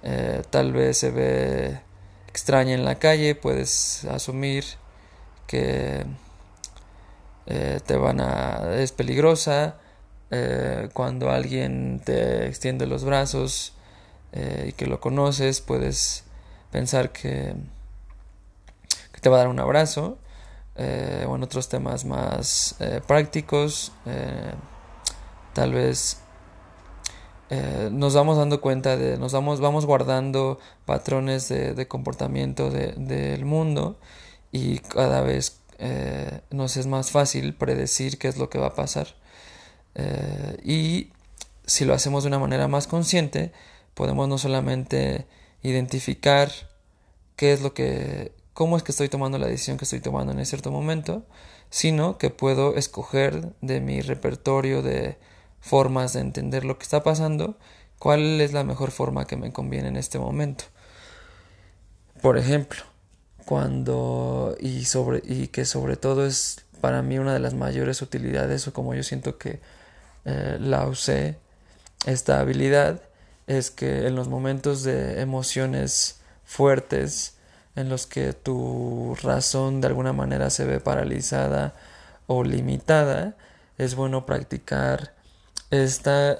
eh, 0.01 0.41
tal 0.49 0.73
vez 0.73 0.97
se 0.97 1.11
ve 1.11 1.79
extraña 2.29 2.73
en 2.73 2.83
la 2.83 2.95
calle, 2.95 3.35
puedes 3.35 4.05
asumir 4.05 4.65
que 5.47 6.05
te 7.45 7.95
van 7.95 8.19
a 8.21 8.77
es 8.77 8.91
peligrosa 8.91 9.75
cuando 10.93 11.29
alguien 11.29 12.01
te 12.03 12.47
extiende 12.47 12.87
los 12.87 13.03
brazos 13.03 13.74
eh, 14.35 14.67
y 14.69 14.71
que 14.73 14.85
lo 14.85 14.99
conoces 14.99 15.61
puedes 15.61 16.23
pensar 16.71 17.11
que, 17.11 17.55
te 19.21 19.29
va 19.29 19.37
a 19.37 19.39
dar 19.39 19.47
un 19.47 19.59
abrazo 19.59 20.19
o 20.77 21.35
en 21.35 21.41
otros 21.41 21.67
temas 21.67 22.05
más 22.05 22.75
prácticos 23.07 23.91
tal 25.53 25.73
vez 25.73 26.19
nos 27.89 28.13
vamos 28.13 28.37
dando 28.37 28.61
cuenta 28.61 28.95
de, 28.95 29.17
nos 29.17 29.31
vamos, 29.31 29.61
vamos 29.61 29.87
guardando 29.87 30.59
patrones 30.85 31.49
de, 31.49 31.73
de 31.73 31.87
comportamiento 31.87 32.69
del 32.69 33.45
mundo 33.45 33.97
y 34.51 34.77
cada 34.77 35.21
vez 35.21 35.59
eh, 35.77 36.39
nos 36.51 36.77
es 36.77 36.87
más 36.87 37.11
fácil 37.11 37.53
predecir 37.53 38.17
qué 38.17 38.29
es 38.29 38.37
lo 38.37 38.49
que 38.49 38.57
va 38.57 38.67
a 38.67 38.75
pasar. 38.75 39.07
Eh, 39.95 40.57
y 40.63 41.09
si 41.65 41.85
lo 41.85 41.93
hacemos 41.93 42.23
de 42.23 42.29
una 42.29 42.39
manera 42.39 42.67
más 42.67 42.87
consciente, 42.87 43.51
podemos 43.95 44.29
no 44.29 44.37
solamente 44.37 45.25
identificar 45.63 46.51
qué 47.35 47.53
es 47.53 47.61
lo 47.61 47.73
que, 47.73 48.33
cómo 48.53 48.77
es 48.77 48.83
que 48.83 48.91
estoy 48.91 49.09
tomando 49.09 49.39
la 49.39 49.47
decisión 49.47 49.77
que 49.77 49.85
estoy 49.85 50.01
tomando 50.01 50.31
en 50.31 50.45
cierto 50.45 50.71
momento, 50.71 51.25
sino 51.71 52.17
que 52.19 52.29
puedo 52.29 52.75
escoger 52.75 53.53
de 53.61 53.81
mi 53.81 54.01
repertorio 54.01 54.83
de 54.83 55.17
formas 55.59 56.13
de 56.13 56.19
entender 56.19 56.63
lo 56.63 56.77
que 56.77 56.83
está 56.83 57.01
pasando, 57.01 57.57
cuál 57.97 58.39
es 58.39 58.53
la 58.53 58.63
mejor 58.63 58.91
forma 58.91 59.25
que 59.25 59.37
me 59.37 59.51
conviene 59.51 59.87
en 59.87 59.97
este 59.97 60.19
momento. 60.19 60.65
Por 62.21 62.37
ejemplo, 62.37 62.83
cuando 63.45 64.55
y 64.59 64.85
sobre 64.85 65.21
y 65.25 65.47
que 65.47 65.65
sobre 65.65 65.95
todo 65.95 66.25
es 66.25 66.65
para 66.81 67.01
mí 67.01 67.17
una 67.17 67.33
de 67.33 67.39
las 67.39 67.53
mayores 67.53 68.01
utilidades 68.01 68.67
o 68.67 68.73
como 68.73 68.93
yo 68.93 69.03
siento 69.03 69.37
que 69.37 69.59
eh, 70.25 70.57
la 70.59 70.85
usé 70.87 71.37
esta 72.05 72.39
habilidad 72.39 73.01
es 73.47 73.71
que 73.71 74.07
en 74.07 74.15
los 74.15 74.27
momentos 74.27 74.83
de 74.83 75.21
emociones 75.21 76.19
fuertes 76.43 77.35
en 77.75 77.89
los 77.89 78.07
que 78.07 78.33
tu 78.33 79.15
razón 79.21 79.81
de 79.81 79.87
alguna 79.87 80.13
manera 80.13 80.49
se 80.49 80.65
ve 80.65 80.79
paralizada 80.79 81.75
o 82.27 82.43
limitada 82.43 83.35
es 83.77 83.95
bueno 83.95 84.25
practicar 84.25 85.13
esta 85.71 86.37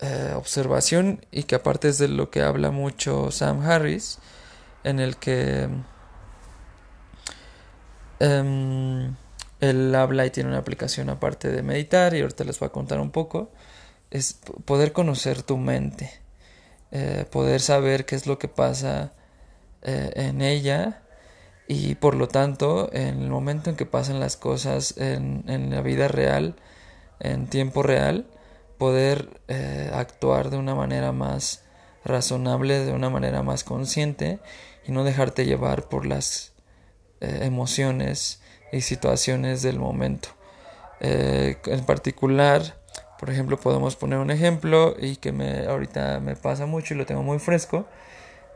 eh, 0.00 0.32
observación 0.36 1.24
y 1.30 1.44
que 1.44 1.54
aparte 1.54 1.88
es 1.88 1.98
de 1.98 2.08
lo 2.08 2.30
que 2.30 2.42
habla 2.42 2.70
mucho 2.70 3.30
Sam 3.30 3.62
Harris 3.62 4.18
en 4.84 5.00
el 5.00 5.16
que 5.16 5.68
Um, 8.20 9.16
él 9.60 9.94
habla 9.94 10.26
y 10.26 10.30
tiene 10.30 10.50
una 10.50 10.58
aplicación 10.58 11.08
aparte 11.08 11.48
de 11.50 11.62
meditar 11.62 12.14
y 12.14 12.20
ahorita 12.20 12.44
les 12.44 12.58
voy 12.58 12.66
a 12.66 12.72
contar 12.72 13.00
un 13.00 13.10
poco. 13.10 13.50
Es 14.10 14.34
poder 14.64 14.92
conocer 14.92 15.42
tu 15.42 15.56
mente, 15.56 16.19
eh, 16.92 17.24
poder 17.30 17.60
saber 17.60 18.04
qué 18.04 18.16
es 18.16 18.26
lo 18.26 18.38
que 18.38 18.48
pasa 18.48 19.12
eh, 19.82 20.10
en 20.16 20.42
ella 20.42 21.02
y 21.68 21.94
por 21.94 22.16
lo 22.16 22.26
tanto 22.26 22.92
en 22.92 23.22
el 23.22 23.30
momento 23.30 23.70
en 23.70 23.76
que 23.76 23.86
pasan 23.86 24.18
las 24.18 24.36
cosas 24.36 24.96
en, 24.98 25.44
en 25.46 25.70
la 25.70 25.82
vida 25.82 26.08
real, 26.08 26.56
en 27.20 27.46
tiempo 27.46 27.84
real, 27.84 28.26
poder 28.76 29.40
eh, 29.46 29.88
actuar 29.94 30.50
de 30.50 30.56
una 30.56 30.74
manera 30.74 31.12
más 31.12 31.62
razonable, 32.04 32.84
de 32.84 32.92
una 32.92 33.08
manera 33.08 33.42
más 33.42 33.62
consciente 33.62 34.40
y 34.84 34.90
no 34.90 35.04
dejarte 35.04 35.44
llevar 35.44 35.88
por 35.88 36.06
las 36.06 36.52
emociones 37.20 38.40
y 38.72 38.80
situaciones 38.80 39.60
del 39.60 39.78
momento. 39.78 40.30
En 41.00 41.84
particular, 41.84 42.79
por 43.20 43.28
ejemplo, 43.28 43.60
podemos 43.60 43.96
poner 43.96 44.18
un 44.18 44.30
ejemplo 44.30 44.96
y 44.98 45.16
que 45.16 45.30
me, 45.30 45.66
ahorita 45.66 46.20
me 46.20 46.36
pasa 46.36 46.64
mucho 46.64 46.94
y 46.94 46.96
lo 46.96 47.04
tengo 47.04 47.22
muy 47.22 47.38
fresco, 47.38 47.86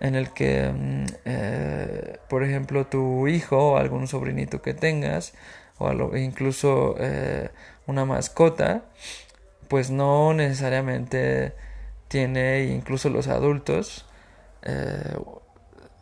en 0.01 0.15
el 0.15 0.33
que, 0.33 0.73
mm, 0.73 1.05
eh, 1.27 2.19
por 2.31 2.43
ejemplo, 2.43 2.87
tu 2.87 3.29
hijo 3.29 3.73
o 3.73 3.77
algún 3.77 4.09
sobrinito 4.09 4.63
que 4.63 4.73
tengas, 4.73 5.35
o 5.79 6.17
incluso 6.17 6.97
una 7.87 8.05
mascota, 8.05 8.85
pues 9.69 9.91
no 9.91 10.33
necesariamente 10.33 11.53
tiene, 12.09 12.65
incluso 12.65 13.11
los 13.11 13.27
adultos, 13.29 14.07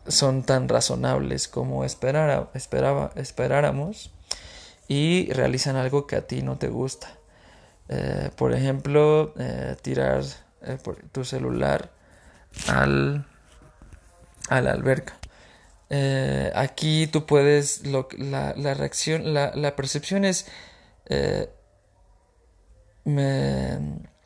son 0.07 0.43
tan 0.43 0.69
razonables 0.69 1.47
como 1.47 1.83
esperara, 1.85 2.49
esperaba, 2.53 3.11
esperáramos 3.15 4.13
y 4.87 5.31
realizan 5.33 5.75
algo 5.75 6.07
que 6.07 6.15
a 6.15 6.27
ti 6.27 6.41
no 6.41 6.57
te 6.57 6.67
gusta. 6.67 7.22
Eh, 7.89 8.29
por 8.35 8.53
ejemplo, 8.53 9.33
eh, 9.37 9.75
tirar 9.81 10.23
eh, 10.61 10.77
tu 11.11 11.25
celular 11.25 11.91
al, 12.67 13.25
a 14.49 14.61
la 14.61 14.71
alberca. 14.71 15.17
aquí 16.55 17.07
tú 17.07 17.25
puedes, 17.25 17.85
la, 17.85 18.53
la, 18.57 18.73
reacción, 18.73 19.33
la, 19.33 19.51
la, 19.55 19.75
percepción 19.75 20.25
es, 20.25 20.47
me, 23.05 23.79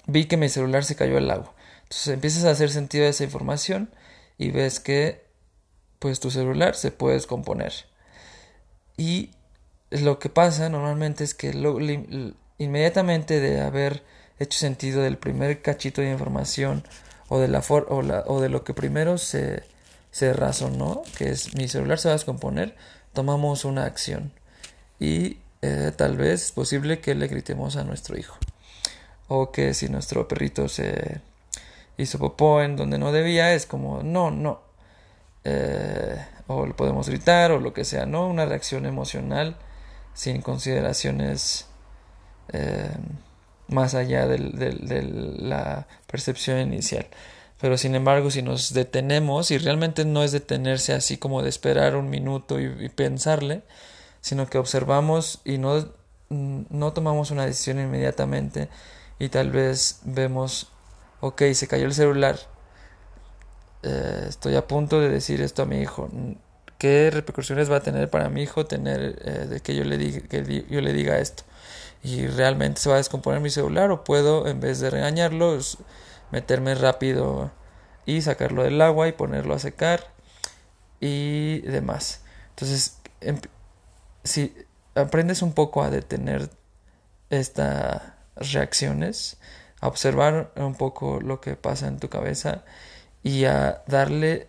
vi 0.06 0.26
que 0.26 0.38
mi 0.38 0.50
celular 0.50 0.84
se 0.86 0.96
cayó 0.96 1.18
al 1.18 1.30
agua. 1.32 1.54
Entonces 1.84 2.08
empiezas 2.10 2.46
a 2.46 2.52
hacer 2.52 2.70
sentido 2.70 3.06
de 3.06 3.12
esa 3.12 3.24
información 3.24 3.90
y 4.38 4.52
ves 4.52 4.80
que 4.80 5.26
pues 6.00 6.20
tu 6.20 6.32
celular 6.32 6.76
se 6.76 6.92
puede 6.92 7.16
descomponer. 7.16 7.74
Y 8.98 9.32
lo 9.90 10.20
que 10.20 10.30
pasa 10.30 10.70
normalmente 10.70 11.24
es 11.24 11.34
que 11.34 11.54
inmediatamente 12.58 13.40
de 13.40 13.62
haber 13.62 14.04
hecho 14.40 14.60
sentido 14.60 15.02
del 15.02 15.18
primer 15.18 15.62
cachito 15.62 16.02
de 16.02 16.12
información 16.12 16.84
o 17.30 17.40
de, 17.40 17.48
la, 17.48 17.64
o, 17.70 18.42
de 18.42 18.50
lo 18.50 18.64
que 18.64 18.74
primero 18.74 19.18
se, 19.18 19.64
se 20.12 20.34
razonó, 20.34 21.02
que 21.18 21.30
es 21.30 21.56
mi 21.56 21.68
celular 21.68 22.00
se 22.00 22.08
va 22.08 22.14
a 22.14 22.18
descomponer, 22.18 22.76
tomamos 23.14 23.66
una 23.66 23.86
acción. 23.86 24.32
Y 25.00 25.38
eh, 25.62 25.92
tal 25.96 26.18
vez 26.18 26.46
es 26.46 26.52
posible 26.52 27.00
que 27.00 27.16
le 27.16 27.28
gritemos 27.28 27.76
a 27.76 27.84
nuestro 27.84 28.18
hijo. 28.18 28.38
O 29.28 29.52
que 29.52 29.74
si 29.74 29.90
nuestro 29.90 30.28
perrito 30.28 30.70
se 30.70 31.20
hizo 31.98 32.20
popó 32.20 32.62
en 32.62 32.76
donde 32.76 32.98
no 32.98 33.12
debía, 33.12 33.54
es 33.54 33.66
como, 33.66 34.04
no, 34.04 34.32
no, 34.32 34.62
eh, 35.44 36.26
o 36.48 36.66
lo 36.66 36.76
podemos 36.76 37.10
gritar 37.10 37.52
o 37.52 37.60
lo 37.60 37.74
que 37.74 37.86
sea, 37.86 38.06
¿no? 38.06 38.28
Una 38.28 38.46
reacción 38.46 38.86
emocional 38.86 39.58
sin 40.14 40.42
consideraciones 40.42 41.68
eh, 42.54 42.90
más 43.68 43.96
allá 43.96 44.28
de 44.28 45.36
la 45.40 45.88
percepción 46.08 46.60
inicial. 46.60 47.08
Pero 47.60 47.78
sin 47.78 47.96
embargo, 47.96 48.30
si 48.30 48.42
nos 48.42 48.74
detenemos, 48.74 49.50
y 49.52 49.58
realmente 49.58 50.06
no 50.06 50.24
es 50.24 50.32
detenerse 50.32 50.94
así 50.94 51.18
como 51.18 51.42
de 51.42 51.50
esperar 51.50 51.96
un 51.96 52.10
minuto 52.10 52.60
y, 52.60 52.90
pensarle, 52.90 53.64
sino 54.22 54.48
que 54.48 54.58
observamos 54.58 55.42
y 55.44 55.58
no, 55.58 55.88
no 56.30 56.94
tomamos 56.94 57.32
una 57.32 57.46
decisión 57.46 57.80
inmediatamente 57.80 58.70
y 59.20 59.30
tal 59.30 59.52
vez 59.52 60.02
vemos, 60.04 60.68
ok, 61.22 61.44
se 61.54 61.68
cayó 61.68 61.86
el 61.86 61.94
celular, 61.94 62.38
eh, 63.84 64.26
estoy 64.30 64.56
a 64.56 64.68
punto 64.68 65.00
de 65.00 65.10
decir 65.10 65.42
esto 65.42 65.64
a 65.64 65.66
mi 65.66 65.80
hijo, 65.80 66.10
¿qué 66.78 67.10
repercusiones 67.12 67.72
va 67.72 67.78
a 67.78 67.82
tener 67.82 68.10
para 68.10 68.30
mi 68.30 68.44
hijo 68.44 68.66
tener 68.66 69.20
eh, 69.26 69.48
de 69.48 69.60
que 69.62 69.76
yo 69.76 69.84
le 69.84 69.98
que 70.22 70.66
yo 70.70 70.82
le 70.82 70.94
diga 70.94 71.20
esto? 71.20 71.44
Y 72.08 72.26
realmente 72.26 72.80
se 72.80 72.88
va 72.88 72.96
a 72.96 73.00
descomponer 73.00 73.42
mi 73.42 73.50
celular 73.50 73.92
o 73.92 74.06
puedo 74.06 74.48
en 74.48 74.62
vez 74.62 74.80
de 74.80 74.90
regañarlo 74.90 75.60
meterme 76.32 76.74
rápido 76.74 77.52
y 78.06 78.22
sacarlo 78.22 78.64
del 78.64 78.82
agua 78.82 79.10
y 79.10 79.12
ponerlo 79.12 79.54
a 79.54 79.60
secar 79.60 80.08
y 81.02 81.60
demás. 81.64 82.22
Entonces, 82.52 83.02
em, 83.20 83.42
si 84.24 84.56
aprendes 84.96 85.42
un 85.42 85.52
poco 85.52 85.84
a 85.84 85.90
detener 85.90 86.50
estas 87.30 88.02
reacciones, 88.38 89.36
a 89.82 89.90
observar 89.90 90.54
un 90.56 90.76
poco 90.76 91.20
lo 91.20 91.42
que 91.42 91.58
pasa 91.58 91.90
en 91.90 92.00
tu 92.00 92.08
cabeza 92.08 92.64
y 93.22 93.44
a 93.44 93.84
darle 93.86 94.48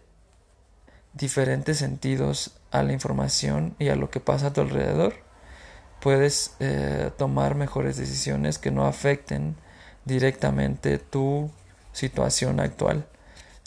diferentes 1.13 1.79
sentidos 1.79 2.53
a 2.71 2.85
la 2.85 2.93
información 2.93 3.75
y 3.81 3.89
a 3.89 3.97
lo 3.97 4.11
que 4.11 4.21
pasa 4.21 4.47
a 4.47 4.53
tu 4.53 4.61
alrededor, 4.61 5.28
puedes 6.01 6.55
eh, 6.61 7.11
tomar 7.17 7.55
mejores 7.55 7.97
decisiones 7.97 8.59
que 8.59 8.71
no 8.71 8.87
afecten 8.87 9.57
directamente 10.05 10.99
tu 10.99 11.51
situación 11.93 12.61
actual. 12.61 13.07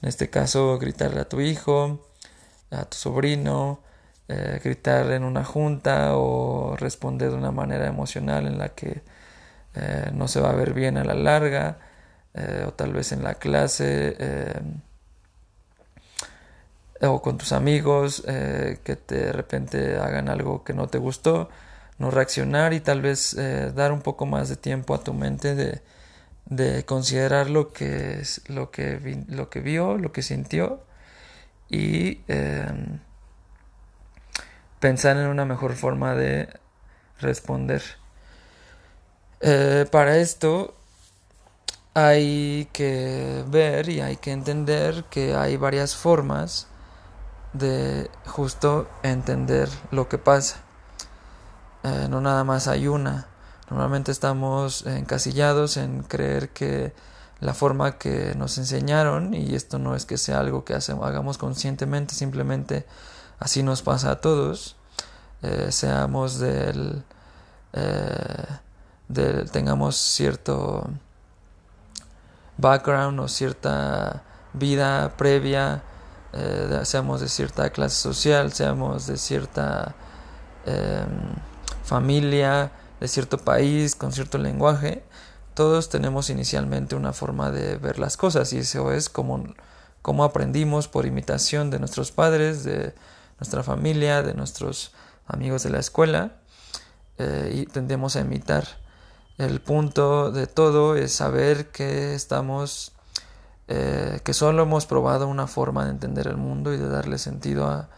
En 0.02 0.10
este 0.10 0.30
caso, 0.30 0.78
gritarle 0.80 1.22
a 1.22 1.30
tu 1.30 1.42
hijo, 1.42 2.00
a 2.72 2.86
tu 2.86 2.98
sobrino, 2.98 3.80
eh, 4.34 4.62
gritar 4.64 5.12
en 5.12 5.26
una 5.26 5.44
junta 5.44 6.16
o 6.16 6.78
responder 6.78 7.32
de 7.32 7.36
una 7.36 7.52
manera 7.52 7.88
emocional 7.88 8.48
en 8.48 8.58
la 8.58 8.70
que 8.70 9.02
eh, 9.76 10.10
no 10.14 10.30
se 10.30 10.40
va 10.40 10.52
a 10.52 10.56
ver 10.56 10.74
bien 10.74 10.98
a 10.98 11.04
la 11.04 11.16
larga, 11.16 11.80
eh, 12.34 12.64
o 12.66 12.72
tal 12.72 12.94
vez 12.94 13.12
en 13.12 13.24
la 13.24 13.36
clase, 13.36 14.16
o 17.02 17.22
con 17.22 17.38
tus 17.38 17.52
amigos 17.52 18.22
que 18.22 18.98
de 19.08 19.32
repente 19.34 19.98
hagan 19.98 20.30
algo 20.30 20.64
que 20.64 20.74
no 20.74 20.88
te 20.88 20.98
gustó, 20.98 21.50
no 22.02 22.12
reaccionar 22.12 22.74
y 22.74 22.82
tal 22.82 23.02
vez 23.02 23.36
dar 23.76 23.92
un 23.92 24.02
poco 24.02 24.26
más 24.26 24.50
de 24.50 24.58
tiempo 24.58 24.94
a 24.94 25.04
tu 25.04 25.14
mente 25.14 25.56
de 25.56 25.82
de 26.52 26.84
considerar 26.84 27.50
lo 27.50 27.72
que, 27.72 28.20
es, 28.20 28.42
lo 28.50 28.72
que, 28.72 29.24
lo 29.30 29.50
que 29.50 29.62
vio, 29.62 29.98
lo 29.98 30.12
que 30.12 30.22
sintió 30.22 30.84
y 31.70 32.20
em, 32.28 33.00
pensar 34.82 35.16
en 35.16 35.28
una 35.28 35.46
mejor 35.46 35.76
forma 35.76 36.14
de 36.14 36.50
responder. 37.22 37.82
Eh, 39.40 39.88
para 39.90 40.18
esto 40.18 40.76
hay 41.94 42.68
que 42.74 43.46
ver 43.48 43.88
y 43.88 44.02
hay 44.02 44.18
que 44.18 44.32
entender 44.34 45.06
que 45.10 45.34
hay 45.36 45.56
varias 45.56 45.96
formas 45.96 46.68
de 47.54 48.10
justo 48.26 48.90
entender 49.04 49.70
lo 49.92 50.10
que 50.10 50.18
pasa. 50.18 50.64
Eh, 51.84 52.08
no 52.10 52.22
nada 52.22 52.44
más 52.44 52.68
hay 52.68 52.88
una. 52.88 53.28
Normalmente 53.70 54.12
estamos 54.12 54.86
encasillados 54.86 55.78
en 55.78 56.04
creer 56.04 56.50
que 56.50 56.94
la 57.42 57.56
forma 57.56 57.98
que 57.98 58.36
nos 58.36 58.58
enseñaron, 58.60 59.34
y 59.34 59.56
esto 59.56 59.80
no 59.80 59.96
es 59.96 60.06
que 60.06 60.18
sea 60.18 60.40
algo 60.40 60.64
que 60.64 60.76
hagamos 60.76 61.38
conscientemente, 61.38 62.14
simplemente 62.14 62.86
así 63.40 63.64
nos 63.64 63.82
pasa 63.82 64.12
a 64.12 64.22
todos, 64.22 64.76
eh, 65.42 65.72
seamos 65.72 66.38
del, 66.38 67.04
eh, 67.74 68.46
del, 69.08 69.50
tengamos 69.50 69.96
cierto 69.96 70.88
background 72.58 73.20
o 73.20 73.28
cierta 73.28 74.22
vida 74.54 75.18
previa, 75.18 75.82
eh, 76.34 76.82
seamos 76.84 77.22
de 77.22 77.28
cierta 77.28 77.72
clase 77.72 77.96
social, 77.96 78.54
seamos 78.54 79.08
de 79.08 79.18
cierta 79.18 79.96
em, 80.66 81.08
familia, 81.92 82.72
de 83.02 83.08
cierto 83.10 83.38
país, 83.38 83.96
con 83.96 84.14
cierto 84.14 84.38
lenguaje, 84.38 85.04
todos 85.56 85.90
tenemos 85.90 86.30
inicialmente 86.30 86.96
una 86.96 87.12
forma 87.12 87.52
de 87.52 87.76
ver 87.76 88.00
las 88.00 88.16
cosas 88.16 88.54
y 88.54 88.60
eso 88.60 88.94
es 88.94 89.10
como, 89.10 89.44
como 90.02 90.24
aprendimos 90.24 90.88
por 90.88 91.06
imitación 91.06 91.70
de 91.70 91.80
nuestros 91.80 92.14
padres, 92.14 92.64
de 92.64 92.96
nuestra 93.42 93.62
familia, 93.62 94.24
de 94.24 94.34
nuestros 94.34 94.94
amigos 95.28 95.64
de 95.64 95.70
la 95.70 95.80
escuela 95.80 96.38
eh, 97.18 97.52
y 97.56 97.66
tendemos 97.66 98.16
a 98.16 98.22
imitar. 98.22 98.66
El 99.38 99.60
punto 99.60 100.32
de 100.32 100.48
todo 100.48 100.96
es 100.96 101.12
saber 101.12 101.72
que 101.72 102.16
estamos, 102.16 102.94
eh, 103.68 104.22
que 104.24 104.34
solo 104.34 104.64
hemos 104.64 104.86
probado 104.86 105.28
una 105.28 105.48
forma 105.48 105.84
de 105.84 105.92
entender 105.92 106.28
el 106.28 106.38
mundo 106.38 106.74
y 106.74 106.78
de 106.78 106.88
darle 106.88 107.18
sentido 107.18 107.68
a, 107.68 107.90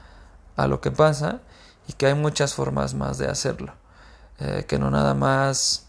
a 0.55 0.65
lo 0.65 0.81
que 0.81 0.89
pasa 0.89 1.41
y 1.87 1.93
que 1.93 2.07
hay 2.07 2.15
muchas 2.15 2.55
formas 2.55 2.95
más 2.95 3.19
de 3.19 3.27
hacerlo. 3.27 3.82
Eh, 4.39 4.65
que 4.67 4.79
no 4.79 4.89
nada 4.89 5.13
más 5.13 5.85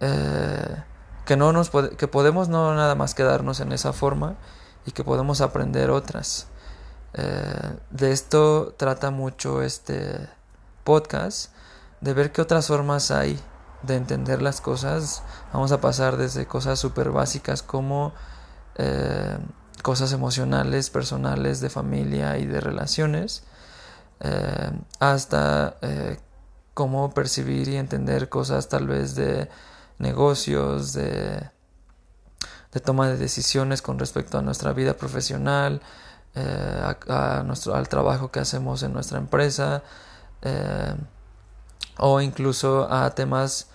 eh, 0.00 0.82
que 1.24 1.36
no 1.36 1.52
nos 1.52 1.70
que 1.70 2.08
podemos 2.08 2.48
no 2.48 2.74
nada 2.74 2.96
más 2.96 3.14
quedarnos 3.14 3.60
en 3.60 3.70
esa 3.70 3.92
forma 3.92 4.34
y 4.84 4.90
que 4.90 5.04
podemos 5.04 5.40
aprender 5.40 5.90
otras. 5.90 6.48
Eh, 7.14 7.78
de 7.90 8.10
esto 8.10 8.74
trata 8.76 9.10
mucho 9.10 9.62
este 9.62 10.28
podcast 10.82 11.52
de 12.00 12.12
ver 12.12 12.32
qué 12.32 12.42
otras 12.42 12.66
formas 12.66 13.12
hay 13.12 13.40
de 13.82 13.94
entender 13.94 14.42
las 14.42 14.60
cosas. 14.60 15.22
Vamos 15.52 15.70
a 15.70 15.80
pasar 15.80 16.16
desde 16.16 16.46
cosas 16.46 16.78
súper 16.80 17.10
básicas 17.10 17.62
como 17.62 18.12
cosas 19.82 20.12
emocionales 20.12 20.90
personales 20.90 21.60
de 21.60 21.70
familia 21.70 22.38
y 22.38 22.46
de 22.46 22.60
relaciones 22.60 23.44
hasta 24.98 25.76
cómo 26.74 27.10
percibir 27.14 27.68
y 27.68 27.76
entender 27.76 28.28
cosas 28.28 28.68
tal 28.68 28.86
vez 28.86 29.14
de 29.14 29.48
negocios, 29.98 30.92
de, 30.92 31.50
toma 32.84 33.08
de 33.08 33.16
decisiones 33.16 33.80
con 33.80 33.98
respecto 33.98 34.38
a 34.38 34.42
nuestra 34.42 34.72
vida 34.72 34.94
profesional, 34.94 35.80
eh, 36.34 36.94
a, 37.08 37.42
nuestro, 37.46 37.74
al 37.74 37.88
trabajo 37.88 38.30
que 38.30 38.40
hacemos 38.40 38.82
en 38.82 38.92
nuestra 38.92 39.18
empresa, 39.18 39.82
o 41.96 42.20
incluso 42.20 42.92
a 42.92 43.14
temas, 43.14 43.68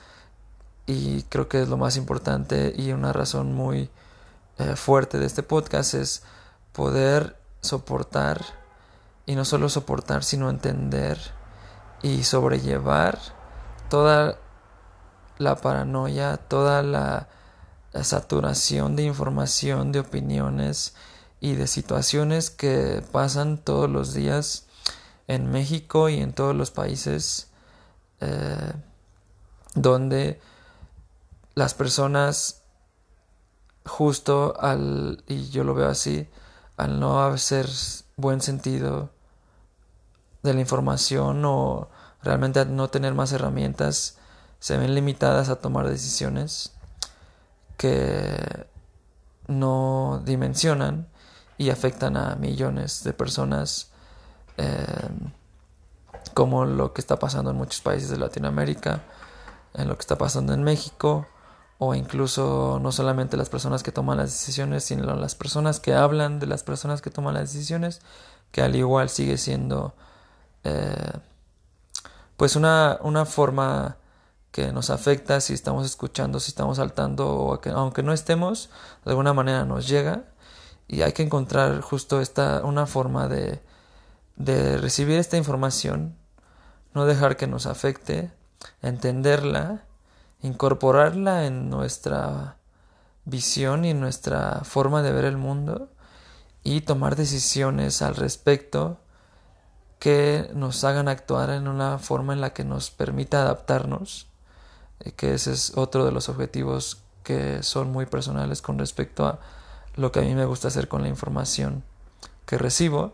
y 0.86 1.24
creo 1.24 1.48
que 1.48 1.64
es 1.64 1.70
lo 1.70 1.78
más 1.78 1.98
importante 1.98 2.74
y 2.78 2.92
una 2.92 3.12
razón 3.12 3.56
muy 3.56 3.90
fuerte 4.76 5.18
de 5.18 5.26
este 5.26 5.42
podcast, 5.42 5.96
es 5.96 6.22
poder 6.74 7.38
soportar 7.62 8.42
y 9.26 9.36
no 9.36 9.46
solo 9.46 9.70
soportar, 9.70 10.24
sino 10.24 10.50
entender 10.50 11.20
y 12.02 12.24
sobrellevar 12.24 13.20
toda 13.90 14.38
la 15.38 15.56
paranoia, 15.56 16.38
toda 16.38 16.84
la, 16.84 17.28
saturación 18.04 18.96
de 18.96 19.04
información, 19.04 19.92
de 19.92 20.02
opiniones 20.02 20.94
y 21.42 21.56
de 21.56 21.66
situaciones 21.66 22.52
que 22.52 23.04
pasan 23.12 23.58
todos 23.58 23.90
los 23.90 24.14
días 24.14 24.68
en 25.28 25.50
México 25.50 26.08
y 26.08 26.20
en 26.20 26.34
todos 26.34 26.56
los 26.56 26.70
países 26.70 27.48
eh, 28.22 28.74
donde 29.74 30.40
las 31.56 31.74
personas 31.74 32.62
justo 33.86 34.56
al, 34.60 35.24
y 35.28 35.50
yo 35.50 35.64
lo 35.64 35.74
veo 35.74 35.90
así, 35.90 36.28
al 36.78 37.00
no 37.00 37.24
hacer 37.24 37.68
buen 38.18 38.40
sentido 38.40 39.10
de 40.44 40.54
la 40.54 40.60
información 40.60 41.44
o 41.46 41.90
realmente 42.24 42.66
no 42.66 42.90
tener 42.90 43.14
más 43.14 43.32
herramientas 43.32 44.18
se 44.60 44.78
ven 44.78 44.94
limitadas 44.94 45.50
a 45.50 45.58
tomar 45.58 45.88
decisiones 45.88 46.74
que 47.78 48.68
no 49.48 50.22
dimensionan 50.26 51.08
y 51.58 51.70
afectan 51.70 52.18
a 52.18 52.36
millones 52.36 53.04
de 53.04 53.14
personas 53.14 53.92
eh, 54.58 54.86
como 56.34 56.66
lo 56.66 56.94
que 56.94 57.02
está 57.02 57.18
pasando 57.18 57.52
en 57.52 57.58
muchos 57.58 57.82
países 57.82 58.10
de 58.10 58.18
Latinoamérica, 58.18 59.04
en 59.74 59.88
lo 59.88 59.96
que 59.96 60.02
está 60.02 60.18
pasando 60.18 60.54
en 60.54 60.64
México 60.64 61.26
o 61.80 61.96
incluso 61.96 62.80
no 62.82 62.92
solamente 62.92 63.38
las 63.38 63.50
personas 63.50 63.84
que 63.84 63.94
toman 63.94 64.18
las 64.18 64.32
decisiones, 64.32 64.84
sino 64.84 65.16
las 65.16 65.36
personas 65.36 65.80
que 65.80 65.94
hablan 65.94 66.40
de 66.40 66.46
las 66.46 66.64
personas 66.64 67.02
que 67.02 67.10
toman 67.10 67.36
las 67.36 67.54
decisiones, 67.54 68.02
que 68.52 68.62
al 68.62 68.76
igual 68.76 69.10
sigue 69.10 69.38
siendo 69.38 69.96
eh, 70.64 71.14
pues 72.38 72.56
una, 72.56 73.00
una 73.02 73.26
forma 73.26 73.98
que 74.52 74.72
nos 74.72 74.90
afecta 74.90 75.42
si 75.42 75.54
estamos 75.54 75.86
escuchando, 75.86 76.40
si 76.40 76.50
estamos 76.50 76.78
saltando, 76.78 77.30
o 77.30 77.62
que, 77.62 77.70
aunque 77.70 78.04
no 78.04 78.14
estemos, 78.14 78.70
de 79.06 79.12
alguna 79.12 79.34
manera 79.34 79.66
nos 79.66 79.88
llega. 79.88 80.24
Y 80.88 81.02
hay 81.04 81.14
que 81.14 81.24
encontrar 81.24 81.82
justo 81.82 82.20
esta, 82.20 82.64
una 82.64 82.88
forma 82.88 83.28
de, 83.28 83.62
de 84.38 84.78
recibir 84.78 85.20
esta 85.20 85.38
información, 85.38 86.16
no 86.94 87.06
dejar 87.06 87.38
que 87.38 87.46
nos 87.46 87.68
afecte, 87.68 88.32
entenderla, 88.82 89.84
incorporarla 90.42 91.46
en 91.46 91.70
nuestra 91.70 92.58
visión 93.26 93.86
y 93.86 93.94
nuestra 93.94 94.62
forma 94.64 95.04
de 95.04 95.12
ver 95.12 95.26
el 95.26 95.38
mundo 95.38 95.90
y 96.64 96.82
tomar 96.82 97.16
decisiones 97.16 98.02
al 98.02 98.16
respecto 98.16 99.00
que 100.00 100.50
nos 100.54 100.84
hagan 100.86 101.08
actuar 101.10 101.50
en 101.50 101.68
una 101.68 102.00
forma 102.00 102.34
en 102.34 102.42
la 102.42 102.52
que 102.52 102.64
nos 102.64 102.90
permita 102.90 103.42
adaptarnos, 103.42 104.28
eh, 105.02 105.12
que 105.12 105.34
ese 105.34 105.52
es 105.52 105.78
otro 105.78 106.06
de 106.06 106.12
los 106.12 106.30
objetivos 106.30 107.02
que 107.24 107.62
son 107.64 107.92
muy 107.92 108.06
personales 108.06 108.62
con 108.62 108.80
respecto 108.80 109.28
a 109.28 109.40
lo 109.96 110.12
que 110.12 110.20
a 110.20 110.24
mí 110.24 110.34
me 110.34 110.46
gusta 110.46 110.70
hacer 110.70 110.88
con 110.88 111.02
la 111.02 111.10
información 111.10 111.84
que 112.46 112.58
recibo, 112.58 113.14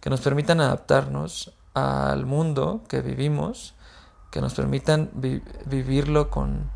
que 0.00 0.10
nos 0.10 0.20
permitan 0.20 0.60
adaptarnos 0.60 1.52
al 1.74 2.26
mundo 2.26 2.82
que 2.88 3.02
vivimos, 3.02 3.74
que 4.30 4.40
nos 4.40 4.54
permitan 4.54 5.10
vivirlo 5.14 6.30
con 6.30 6.70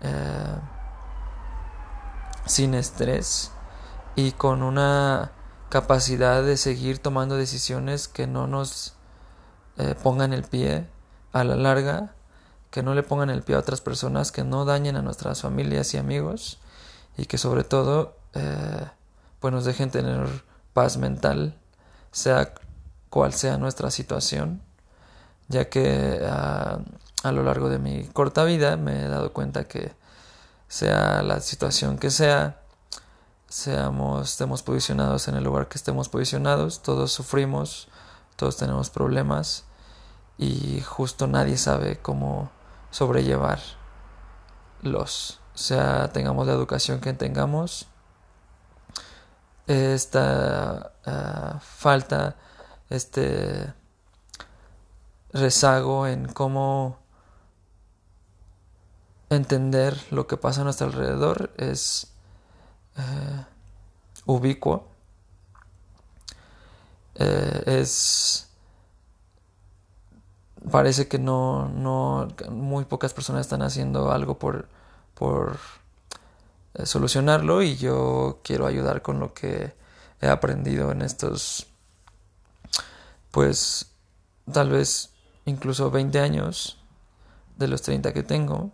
eh, 0.00 0.56
sin 2.46 2.74
estrés 2.74 3.52
y 4.16 4.32
con 4.32 4.62
una 4.62 5.30
capacidad 5.74 6.44
de 6.44 6.56
seguir 6.56 7.00
tomando 7.00 7.36
decisiones 7.36 8.06
que 8.06 8.28
no 8.28 8.46
nos 8.46 8.94
eh, 9.76 9.96
pongan 10.00 10.32
el 10.32 10.44
pie 10.44 10.86
a 11.32 11.42
la 11.42 11.56
larga, 11.56 12.14
que 12.70 12.84
no 12.84 12.94
le 12.94 13.02
pongan 13.02 13.28
el 13.28 13.42
pie 13.42 13.56
a 13.56 13.58
otras 13.58 13.80
personas, 13.80 14.30
que 14.30 14.44
no 14.44 14.64
dañen 14.64 14.94
a 14.94 15.02
nuestras 15.02 15.42
familias 15.42 15.92
y 15.92 15.96
amigos 15.96 16.60
y 17.16 17.26
que 17.26 17.38
sobre 17.38 17.64
todo 17.64 18.16
eh, 18.34 18.86
pues 19.40 19.52
nos 19.52 19.64
dejen 19.64 19.90
tener 19.90 20.28
paz 20.74 20.96
sea 22.12 22.54
cual 23.10 23.32
sea 23.32 23.58
nuestra 23.58 23.90
situación, 23.90 24.62
ya 25.48 25.68
que 25.70 26.24
ah, 26.24 26.78
a 27.24 27.32
lo 27.32 27.42
largo 27.42 27.68
de 27.68 27.80
mi 27.80 28.04
corta 28.04 28.44
vida 28.44 28.76
me 28.76 29.06
he 29.06 29.08
dado 29.08 29.32
cuenta 29.32 29.64
que 29.64 29.90
sea 30.68 31.24
la 31.24 31.40
situación 31.40 31.98
que 31.98 32.12
sea, 32.12 32.60
seamos, 33.54 34.32
estemos 34.32 34.64
posicionados 34.64 35.28
en 35.28 35.36
el 35.36 35.44
lugar 35.44 35.68
que 35.68 35.78
estemos 35.78 36.08
posicionados, 36.08 36.82
todos 36.82 37.12
sufrimos, 37.12 37.86
todos 38.34 38.56
tenemos 38.56 38.90
problemas 38.90 39.64
y 40.36 40.80
justo 40.80 41.28
nadie 41.28 41.56
sabe 41.56 42.00
cómo 42.02 42.50
sobrellevar 42.90 43.60
los, 44.82 45.38
sea 45.54 46.10
tengamos 46.12 46.48
la 46.48 46.52
educación 46.52 47.00
que 47.00 47.12
tengamos, 47.12 47.86
esta 49.68 50.92
ah, 51.06 51.60
falta, 51.60 52.34
este 52.90 53.72
rezago 55.32 56.08
en 56.08 56.26
cómo 56.26 56.98
entender 59.30 59.96
lo 60.10 60.26
que 60.26 60.36
pasa 60.36 60.62
a 60.62 60.64
nuestro 60.64 60.88
alrededor 60.88 61.52
es 61.56 62.13
eh, 62.96 63.44
es 67.66 68.48
parece 70.70 71.08
que 71.08 71.18
no, 71.18 71.68
no 71.68 72.28
muy 72.50 72.84
pocas 72.84 73.12
personas 73.12 73.42
están 73.42 73.62
haciendo 73.62 74.10
algo 74.10 74.38
por 74.38 74.68
por 75.14 75.58
eh, 76.74 76.86
solucionarlo 76.86 77.62
y 77.62 77.76
yo 77.76 78.40
quiero 78.42 78.66
ayudar 78.66 79.02
con 79.02 79.20
lo 79.20 79.34
que 79.34 79.74
he 80.20 80.28
aprendido 80.28 80.90
en 80.90 81.02
estos 81.02 81.66
pues 83.30 83.92
tal 84.50 84.70
vez 84.70 85.10
incluso 85.44 85.90
20 85.90 86.18
años 86.18 86.78
de 87.56 87.68
los 87.68 87.82
30 87.82 88.12
que 88.12 88.22
tengo 88.22 88.72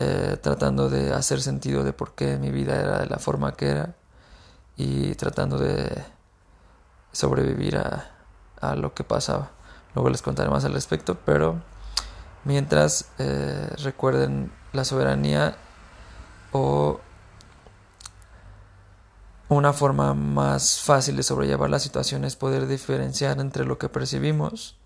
eh, 0.00 0.38
tratando 0.40 0.88
de 0.88 1.12
hacer 1.12 1.42
sentido 1.42 1.84
de 1.84 1.92
por 1.92 2.14
qué 2.14 2.38
mi 2.38 2.50
vida 2.50 2.80
era 2.80 2.98
de 3.00 3.06
la 3.06 3.18
forma 3.18 3.52
que 3.52 3.68
era 3.68 3.94
y 4.76 5.14
tratando 5.14 5.58
de 5.58 6.02
sobrevivir 7.12 7.76
a, 7.76 8.10
a 8.60 8.76
lo 8.76 8.94
que 8.94 9.04
pasaba. 9.04 9.50
Luego 9.94 10.10
les 10.10 10.22
contaré 10.22 10.48
más 10.48 10.64
al 10.64 10.72
respecto, 10.72 11.18
pero 11.24 11.60
mientras 12.44 13.10
eh, 13.18 13.68
recuerden 13.82 14.50
la 14.72 14.84
soberanía 14.84 15.56
o 16.52 17.00
una 19.48 19.72
forma 19.72 20.14
más 20.14 20.80
fácil 20.80 21.16
de 21.16 21.24
sobrellevar 21.24 21.68
la 21.68 21.80
situación 21.80 22.24
es 22.24 22.36
poder 22.36 22.66
diferenciar 22.66 23.40
entre 23.40 23.64
lo 23.64 23.78
que 23.78 23.88
percibimos, 23.88 24.76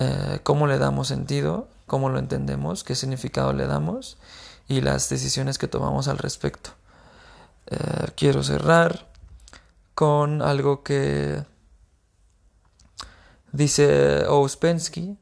eh, 0.00 0.40
cómo 0.42 0.66
le 0.66 0.78
damos 0.78 1.08
sentido 1.08 1.68
cómo 1.86 2.08
lo 2.08 2.18
entendemos, 2.18 2.84
qué 2.84 2.94
significado 2.94 3.52
le 3.52 3.66
damos 3.66 4.18
y 4.68 4.80
las 4.80 5.08
decisiones 5.08 5.58
que 5.58 5.68
tomamos 5.68 6.08
al 6.08 6.18
respecto. 6.18 6.70
Eh, 7.66 8.10
quiero 8.16 8.42
cerrar 8.42 9.08
con 9.94 10.42
algo 10.42 10.82
que 10.82 11.44
dice 13.52 14.24
Ouspensky. 14.26 15.16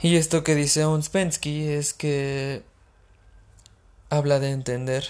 Y 0.00 0.16
esto 0.16 0.44
que 0.44 0.54
dice 0.54 0.82
Ouspensky 0.82 1.68
es 1.68 1.94
que 1.94 2.62
habla 4.10 4.38
de 4.38 4.50
entender. 4.50 5.04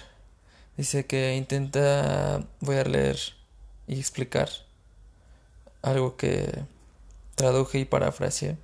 Dice 0.77 1.07
que 1.07 1.37
intenta, 1.37 2.45
voy 2.61 2.77
a 2.77 2.85
leer 2.85 3.19
y 3.87 3.99
explicar 3.99 4.49
algo 5.83 6.17
que 6.17 6.65
traduje 7.35 7.79
y 7.79 7.85
parafraseé 7.85 8.59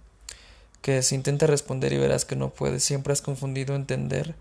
que 0.82 1.00
se 1.02 1.14
intenta 1.14 1.46
responder 1.46 1.92
y 1.92 1.98
verás 1.98 2.24
que 2.24 2.36
no 2.36 2.50
puedes. 2.50 2.82
Siempre 2.82 3.12
has 3.12 3.22
confundido 3.22 3.74
entender 3.74 4.34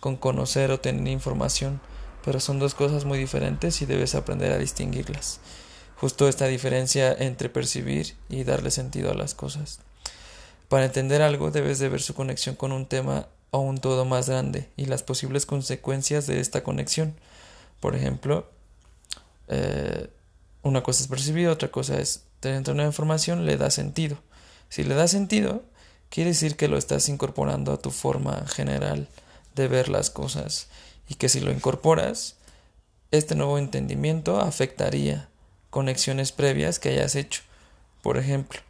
con 0.00 0.16
conocer 0.16 0.70
o 0.70 0.80
tener 0.80 1.08
información, 1.08 1.80
pero 2.24 2.40
son 2.40 2.58
dos 2.58 2.74
cosas 2.74 3.04
muy 3.04 3.18
diferentes 3.18 3.82
y 3.82 3.86
debes 3.86 4.14
aprender 4.14 4.52
a 4.52 4.58
distinguirlas. 4.58 5.40
Justo 5.96 6.28
esta 6.28 6.46
diferencia 6.46 7.12
entre 7.12 7.48
percibir 7.48 8.14
y 8.28 8.44
darle 8.44 8.70
sentido 8.70 9.10
a 9.10 9.14
las 9.14 9.34
cosas. 9.34 9.80
Para 10.68 10.84
entender 10.84 11.20
algo 11.20 11.50
debes 11.50 11.80
de 11.80 11.88
ver 11.88 12.00
su 12.00 12.14
conexión 12.14 12.54
con 12.54 12.72
un 12.72 12.86
tema 12.86 13.26
o 13.50 13.58
un 13.58 13.78
todo 13.78 14.04
más 14.04 14.28
grande 14.28 14.68
y 14.76 14.86
las 14.86 15.02
posibles 15.02 15.46
consecuencias 15.46 16.26
de 16.26 16.38
esta 16.38 16.62
conexión. 16.62 17.14
Por 17.80 17.96
ejemplo, 17.96 18.48
eh, 19.48 20.08
una 20.62 20.82
cosa 20.82 21.02
es 21.02 21.08
percibir, 21.08 21.48
otra 21.48 21.70
cosa 21.70 21.98
es 21.98 22.22
tener 22.38 22.70
una 22.70 22.84
información, 22.84 23.46
le 23.46 23.56
da 23.56 23.70
sentido. 23.70 24.18
Si 24.68 24.84
le 24.84 24.94
da 24.94 25.08
sentido, 25.08 25.62
quiere 26.10 26.30
decir 26.30 26.56
que 26.56 26.68
lo 26.68 26.76
estás 26.76 27.08
incorporando 27.08 27.72
a 27.72 27.78
tu 27.78 27.90
forma 27.90 28.46
general 28.46 29.08
de 29.54 29.68
ver 29.68 29.88
las 29.88 30.10
cosas 30.10 30.68
y 31.08 31.14
que 31.14 31.28
si 31.28 31.40
lo 31.40 31.50
incorporas, 31.50 32.36
este 33.10 33.34
nuevo 33.34 33.58
entendimiento 33.58 34.40
afectaría 34.40 35.28
conexiones 35.70 36.32
previas 36.32 36.78
que 36.78 36.90
hayas 36.90 37.14
hecho. 37.14 37.42
Por 38.02 38.18
ejemplo, 38.18 38.60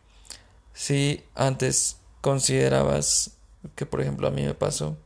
si 0.72 1.24
antes 1.34 1.96
considerabas 2.20 3.32
que, 3.74 3.86
por 3.86 4.00
ejemplo, 4.00 4.28
a 4.28 4.30
mí 4.30 4.42
me 4.42 4.54
pasó 4.54 4.96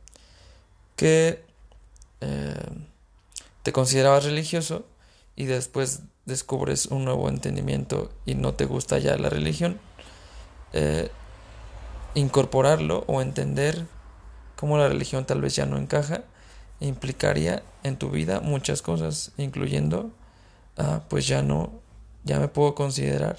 que 0.95 1.43
eh, 2.21 2.69
te 3.63 3.71
considerabas 3.71 4.25
religioso 4.25 4.85
y 5.35 5.45
después 5.45 6.01
descubres 6.25 6.85
un 6.85 7.05
nuevo 7.05 7.27
entendimiento 7.27 8.11
y 8.25 8.35
no 8.35 8.53
te 8.53 8.65
gusta 8.65 8.99
ya 8.99 9.17
la 9.17 9.29
religión, 9.29 9.79
eh, 10.73 11.09
incorporarlo 12.15 13.03
o 13.07 13.21
entender 13.21 13.85
cómo 14.55 14.77
la 14.77 14.87
religión 14.87 15.25
tal 15.25 15.41
vez 15.41 15.55
ya 15.55 15.65
no 15.65 15.77
encaja 15.77 16.23
implicaría 16.79 17.63
en 17.83 17.97
tu 17.97 18.09
vida 18.09 18.41
muchas 18.41 18.81
cosas, 18.81 19.31
incluyendo, 19.37 20.11
ah, 20.77 21.03
pues 21.09 21.27
ya 21.27 21.41
no, 21.41 21.71
ya 22.23 22.39
me 22.39 22.47
puedo 22.47 22.75
considerar 22.75 23.37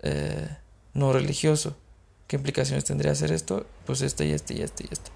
eh, 0.00 0.56
no 0.92 1.12
religioso. 1.12 1.76
¿Qué 2.26 2.36
implicaciones 2.36 2.84
tendría 2.84 3.12
hacer 3.12 3.32
esto? 3.32 3.66
Pues 3.86 4.02
este 4.02 4.26
y 4.26 4.32
este 4.32 4.54
y 4.54 4.62
este 4.62 4.84
y 4.84 4.88
este. 4.90 5.10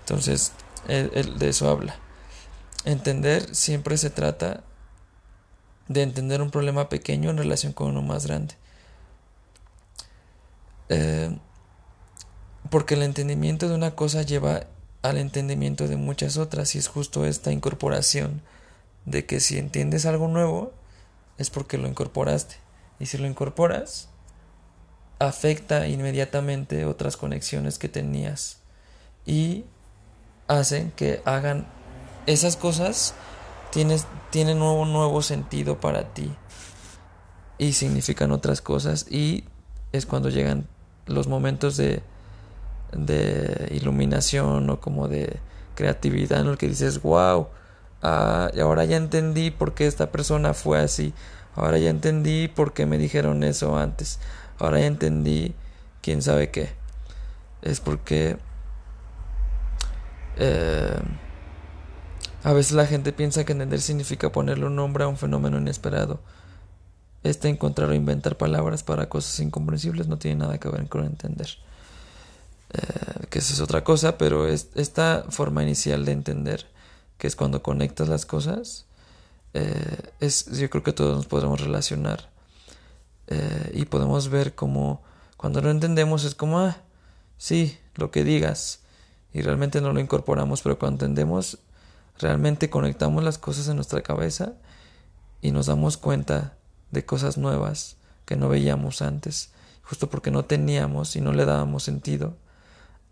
Entonces, 0.00 0.52
de 0.86 1.48
eso 1.48 1.68
habla. 1.68 1.96
Entender 2.84 3.54
siempre 3.54 3.98
se 3.98 4.10
trata 4.10 4.62
de 5.88 6.02
entender 6.02 6.40
un 6.40 6.50
problema 6.50 6.88
pequeño 6.88 7.30
en 7.30 7.38
relación 7.38 7.72
con 7.72 7.88
uno 7.88 8.02
más 8.02 8.26
grande. 8.26 8.54
Eh, 10.88 11.36
porque 12.70 12.94
el 12.94 13.02
entendimiento 13.02 13.68
de 13.68 13.74
una 13.74 13.92
cosa 13.92 14.22
lleva 14.22 14.64
al 15.02 15.18
entendimiento 15.18 15.88
de 15.88 15.96
muchas 15.96 16.36
otras 16.36 16.74
y 16.74 16.78
es 16.78 16.88
justo 16.88 17.24
esta 17.24 17.52
incorporación 17.52 18.42
de 19.04 19.24
que 19.24 19.40
si 19.40 19.58
entiendes 19.58 20.06
algo 20.06 20.28
nuevo, 20.28 20.72
es 21.38 21.50
porque 21.50 21.78
lo 21.78 21.86
incorporaste. 21.86 22.56
Y 22.98 23.06
si 23.06 23.18
lo 23.18 23.26
incorporas, 23.26 24.08
afecta 25.18 25.86
inmediatamente 25.86 26.84
otras 26.84 27.16
conexiones 27.16 27.78
que 27.78 27.88
tenías 27.88 28.58
y 29.24 29.64
hacen 30.48 30.90
que 30.92 31.22
hagan 31.24 31.66
esas 32.26 32.56
cosas 32.56 33.14
tienes, 33.70 34.06
tienen 34.30 34.62
un 34.62 34.92
nuevo 34.92 35.22
sentido 35.22 35.80
para 35.80 36.12
ti 36.12 36.30
y 37.58 37.72
significan 37.72 38.32
otras 38.32 38.60
cosas 38.60 39.06
y 39.10 39.44
es 39.92 40.06
cuando 40.06 40.28
llegan 40.28 40.68
los 41.06 41.28
momentos 41.28 41.76
de, 41.76 42.02
de 42.92 43.68
iluminación 43.72 44.68
o 44.70 44.80
como 44.80 45.08
de 45.08 45.38
creatividad 45.74 46.40
en 46.40 46.48
el 46.48 46.58
que 46.58 46.68
dices 46.68 47.02
wow 47.02 47.48
ah, 48.02 48.50
ahora 48.60 48.84
ya 48.84 48.96
entendí 48.96 49.50
por 49.50 49.74
qué 49.74 49.86
esta 49.86 50.10
persona 50.10 50.54
fue 50.54 50.78
así 50.78 51.12
ahora 51.54 51.78
ya 51.78 51.90
entendí 51.90 52.48
por 52.48 52.72
qué 52.72 52.86
me 52.86 52.98
dijeron 52.98 53.42
eso 53.44 53.76
antes 53.76 54.18
ahora 54.58 54.80
ya 54.80 54.86
entendí 54.86 55.54
quién 56.02 56.22
sabe 56.22 56.50
qué 56.50 56.70
es 57.62 57.80
porque 57.80 58.38
eh, 60.36 61.00
a 62.46 62.52
veces 62.52 62.72
la 62.72 62.86
gente 62.86 63.12
piensa 63.12 63.44
que 63.44 63.52
entender 63.52 63.80
significa 63.80 64.30
ponerle 64.30 64.66
un 64.66 64.76
nombre 64.76 65.02
a 65.02 65.08
un 65.08 65.16
fenómeno 65.16 65.58
inesperado. 65.58 66.20
Este 67.24 67.48
encontrar 67.48 67.88
o 67.88 67.94
inventar 67.94 68.36
palabras 68.36 68.84
para 68.84 69.08
cosas 69.08 69.40
incomprensibles 69.40 70.06
no 70.06 70.16
tiene 70.16 70.36
nada 70.36 70.58
que 70.58 70.68
ver 70.68 70.88
con 70.88 71.04
entender. 71.04 71.48
Eh, 72.76 73.26
que 73.30 73.38
esa 73.38 73.54
es 73.54 73.60
otra 73.60 73.84
cosa, 73.84 74.18
pero 74.18 74.46
esta 74.48 75.24
forma 75.30 75.62
inicial 75.62 76.04
de 76.04 76.12
entender, 76.12 76.66
que 77.16 77.26
es 77.26 77.36
cuando 77.36 77.62
conectas 77.62 78.08
las 78.08 78.26
cosas, 78.26 78.86
eh, 79.54 80.12
es, 80.20 80.46
yo 80.46 80.68
creo 80.68 80.82
que 80.82 80.92
todos 80.92 81.16
nos 81.16 81.26
podemos 81.26 81.60
relacionar 81.60 82.28
eh, 83.28 83.70
y 83.72 83.86
podemos 83.86 84.28
ver 84.28 84.54
como 84.54 85.02
cuando 85.38 85.62
lo 85.62 85.70
entendemos 85.70 86.24
es 86.24 86.34
como, 86.34 86.58
ah, 86.60 86.76
sí, 87.38 87.78
lo 87.94 88.10
que 88.10 88.24
digas, 88.24 88.80
y 89.32 89.40
realmente 89.40 89.80
no 89.80 89.92
lo 89.92 90.00
incorporamos, 90.00 90.60
pero 90.62 90.78
cuando 90.78 91.06
entendemos 91.06 91.58
realmente 92.18 92.68
conectamos 92.68 93.22
las 93.24 93.38
cosas 93.38 93.68
en 93.68 93.76
nuestra 93.76 94.02
cabeza 94.02 94.54
y 95.40 95.50
nos 95.50 95.66
damos 95.66 95.96
cuenta 95.96 96.56
de 96.90 97.04
cosas 97.04 97.38
nuevas 97.38 97.96
que 98.26 98.36
no 98.36 98.48
veíamos 98.48 99.02
antes, 99.02 99.50
justo 99.82 100.10
porque 100.10 100.30
no 100.30 100.44
teníamos 100.44 101.16
y 101.16 101.20
no 101.20 101.32
le 101.32 101.44
dábamos 101.44 101.82
sentido 101.82 102.36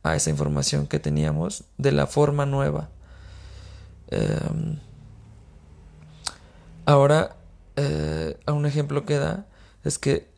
a 0.04 0.14
esa 0.14 0.30
información 0.30 0.86
que 0.86 1.00
teníamos 1.00 1.64
de 1.78 1.90
la 1.90 2.06
forma 2.06 2.46
nueva. 2.46 2.90
Em, 4.08 4.78
ahora, 6.84 7.36
eh, 7.74 8.38
un 8.46 8.66
ejemplo 8.66 9.04
que 9.04 9.18
da 9.18 9.46
es 9.82 9.98
que 9.98 10.32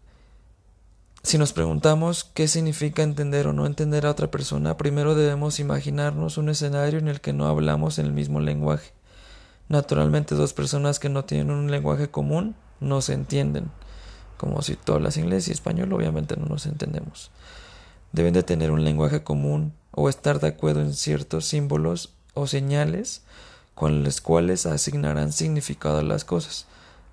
si 1.23 1.37
nos 1.39 1.53
preguntamos 1.53 2.23
qué 2.23 2.47
significa 2.47 3.03
entender 3.03 3.49
o 3.49 3.53
no 3.53 3.67
entender 3.67 4.07
a 4.07 4.13
otra 4.13 4.31
persona, 4.31 4.77
primero 4.77 5.17
debemos 5.17 5.59
imaginarnos 5.59 6.39
un 6.39 6.49
escenario 6.49 7.01
en 7.01 7.09
el 7.09 7.21
que 7.21 7.33
no 7.33 7.49
hablamos 7.49 7.99
en 7.99 8.07
el 8.07 8.13
mismo 8.13 8.39
lenguaje. 8.39 8.93
Naturalmente, 9.69 10.37
dos 10.37 10.53
personas 10.53 11.01
que 11.01 11.09
no 11.09 11.25
tienen 11.25 11.51
un 11.51 11.73
lenguaje 11.73 12.09
común 12.09 12.55
no 12.79 13.03
se 13.03 13.15
entienden. 13.15 13.73
Como 14.37 14.63
si 14.63 14.77
tú 14.77 14.93
hablas 14.93 15.17
inglés 15.17 15.49
y 15.49 15.53
español, 15.53 15.93
obviamente 15.93 16.37
no 16.37 16.47
nos 16.47 16.67
entendemos. 16.67 17.33
Deben 18.13 18.35
de 18.35 18.43
tener 18.43 18.71
un 18.71 18.85
lenguaje 18.85 19.23
común 19.23 19.73
o 19.91 20.09
estar 20.09 20.41
de 20.41 20.49
acuerdo 20.49 20.81
en 20.81 20.95
ciertos 20.95 21.47
símbolos 21.47 22.15
o 22.35 22.47
señales 22.47 23.23
con 23.75 24.05
los 24.05 24.21
cuales 24.21 24.65
asignarán 24.67 25.33
significado 25.33 25.99
a 25.99 26.03
las 26.03 26.25
cosas. 26.25 26.67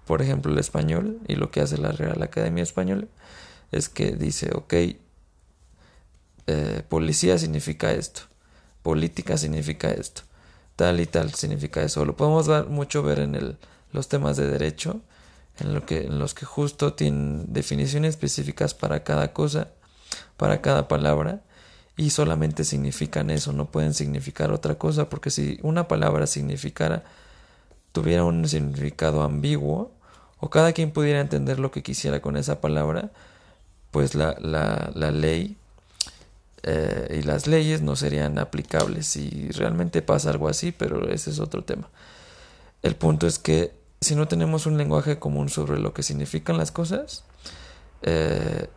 Por 0.06 0.22
ejemplo, 0.22 0.52
el 0.52 0.60
español 0.60 1.20
y 1.28 1.36
lo 1.36 1.52
que 1.52 1.62
hace 1.62 1.78
la 1.78 1.92
Real 1.92 2.22
Academia 2.24 2.64
Española 2.64 3.06
es 3.72 3.90
que 3.90 4.16
dice, 4.16 4.52
ok, 4.54 4.74
eh, 6.48 6.84
policía 6.88 7.38
significa 7.38 7.92
esto, 7.92 8.22
política 8.82 9.38
significa 9.38 9.92
esto, 9.92 10.24
tal 10.76 11.00
y 11.00 11.06
tal 11.06 11.34
significa 11.34 11.82
eso. 11.82 12.06
Lo 12.06 12.16
podemos 12.16 12.48
dar 12.48 12.68
mucho 12.68 13.02
ver 13.02 13.20
en 13.20 13.36
el, 13.36 13.58
los 13.92 14.10
temas 14.10 14.38
de 14.38 14.48
derecho, 14.48 15.02
en, 15.60 15.74
lo 15.74 15.86
que, 15.86 16.06
en 16.06 16.20
los 16.20 16.34
que 16.34 16.46
justo 16.46 16.94
tienen 16.94 17.52
definiciones 17.54 18.12
específicas 18.12 18.74
para 18.74 19.04
cada 19.04 19.34
cosa, 19.34 19.70
para 20.38 20.62
cada 20.62 20.88
palabra, 20.88 21.42
y 21.96 22.10
solamente 22.10 22.64
significan 22.64 23.30
eso, 23.30 23.54
no 23.54 23.66
pueden 23.66 23.94
significar 23.94 24.52
otra 24.52 24.76
cosa, 24.76 25.10
porque 25.10 25.30
si 25.30 25.60
una 25.62 25.88
palabra 25.88 26.28
significara, 26.28 27.04
tuviera 27.92 28.24
un 28.24 28.48
significado 28.48 29.22
ambiguo, 29.22 29.92
o 30.40 30.50
cada 30.50 30.74
quien 30.74 30.92
pudiera 30.92 31.22
entender 31.22 31.60
lo 31.60 31.72
que 31.72 31.84
quisiera 31.84 32.22
con 32.22 32.36
esa 32.36 32.62
palabra, 32.62 33.12
pues 33.92 34.16
la, 34.16 34.36
la, 34.40 34.92
la 34.96 35.12
ley 35.12 35.56
eh, 36.64 37.20
y 37.20 37.24
las 37.24 37.46
leyes 37.46 37.82
no 37.82 37.96
serían 37.96 38.40
aplicables 38.40 39.06
si 39.06 39.50
realmente 39.50 40.02
pasa 40.02 40.30
algo 40.30 40.48
así, 40.48 40.72
pero 40.72 41.10
ese 41.10 41.30
es 41.30 41.40
otro 41.40 41.64
tema. 41.64 41.90
El 42.82 42.96
punto 42.96 43.28
es 43.28 43.38
que 43.38 43.74
si 44.02 44.16
no 44.16 44.28
tenemos 44.28 44.66
un 44.66 44.78
lenguaje 44.78 45.20
común 45.20 45.50
sobre 45.50 45.80
lo 45.80 45.94
que 45.94 46.04
significan 46.04 46.58
las 46.58 46.72
cosas, 46.72 47.24
eh, 48.02 48.68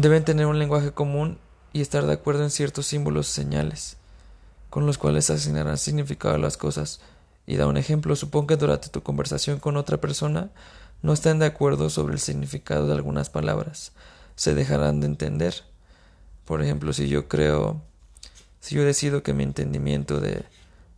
deben 0.00 0.24
tener 0.24 0.46
un 0.46 0.58
lenguaje 0.58 0.92
común 0.92 1.38
y 1.72 1.80
estar 1.80 2.06
de 2.06 2.12
acuerdo 2.12 2.42
en 2.42 2.50
ciertos 2.50 2.86
símbolos 2.86 3.28
o 3.28 3.32
señales 3.32 3.96
con 4.70 4.86
los 4.86 4.98
cuales 4.98 5.28
asignarán 5.30 5.76
significado 5.76 6.36
a 6.36 6.38
las 6.38 6.56
cosas. 6.56 7.00
Y 7.46 7.56
da 7.56 7.66
un 7.66 7.76
ejemplo, 7.76 8.14
supongo 8.14 8.46
que 8.46 8.56
durante 8.56 8.88
tu 8.88 9.02
conversación 9.02 9.58
con 9.58 9.76
otra 9.76 10.00
persona 10.00 10.50
no 11.02 11.12
están 11.12 11.40
de 11.40 11.46
acuerdo 11.46 11.90
sobre 11.90 12.14
el 12.14 12.20
significado 12.20 12.86
de 12.86 12.94
algunas 12.94 13.28
palabras, 13.28 13.92
se 14.36 14.54
dejarán 14.54 15.00
de 15.00 15.06
entender. 15.06 15.54
Por 16.44 16.62
ejemplo, 16.62 16.92
si 16.92 17.08
yo 17.08 17.28
creo, 17.28 17.82
si 18.60 18.76
yo 18.76 18.84
decido 18.84 19.22
que 19.22 19.34
mi 19.34 19.42
entendimiento 19.42 20.20
de 20.20 20.44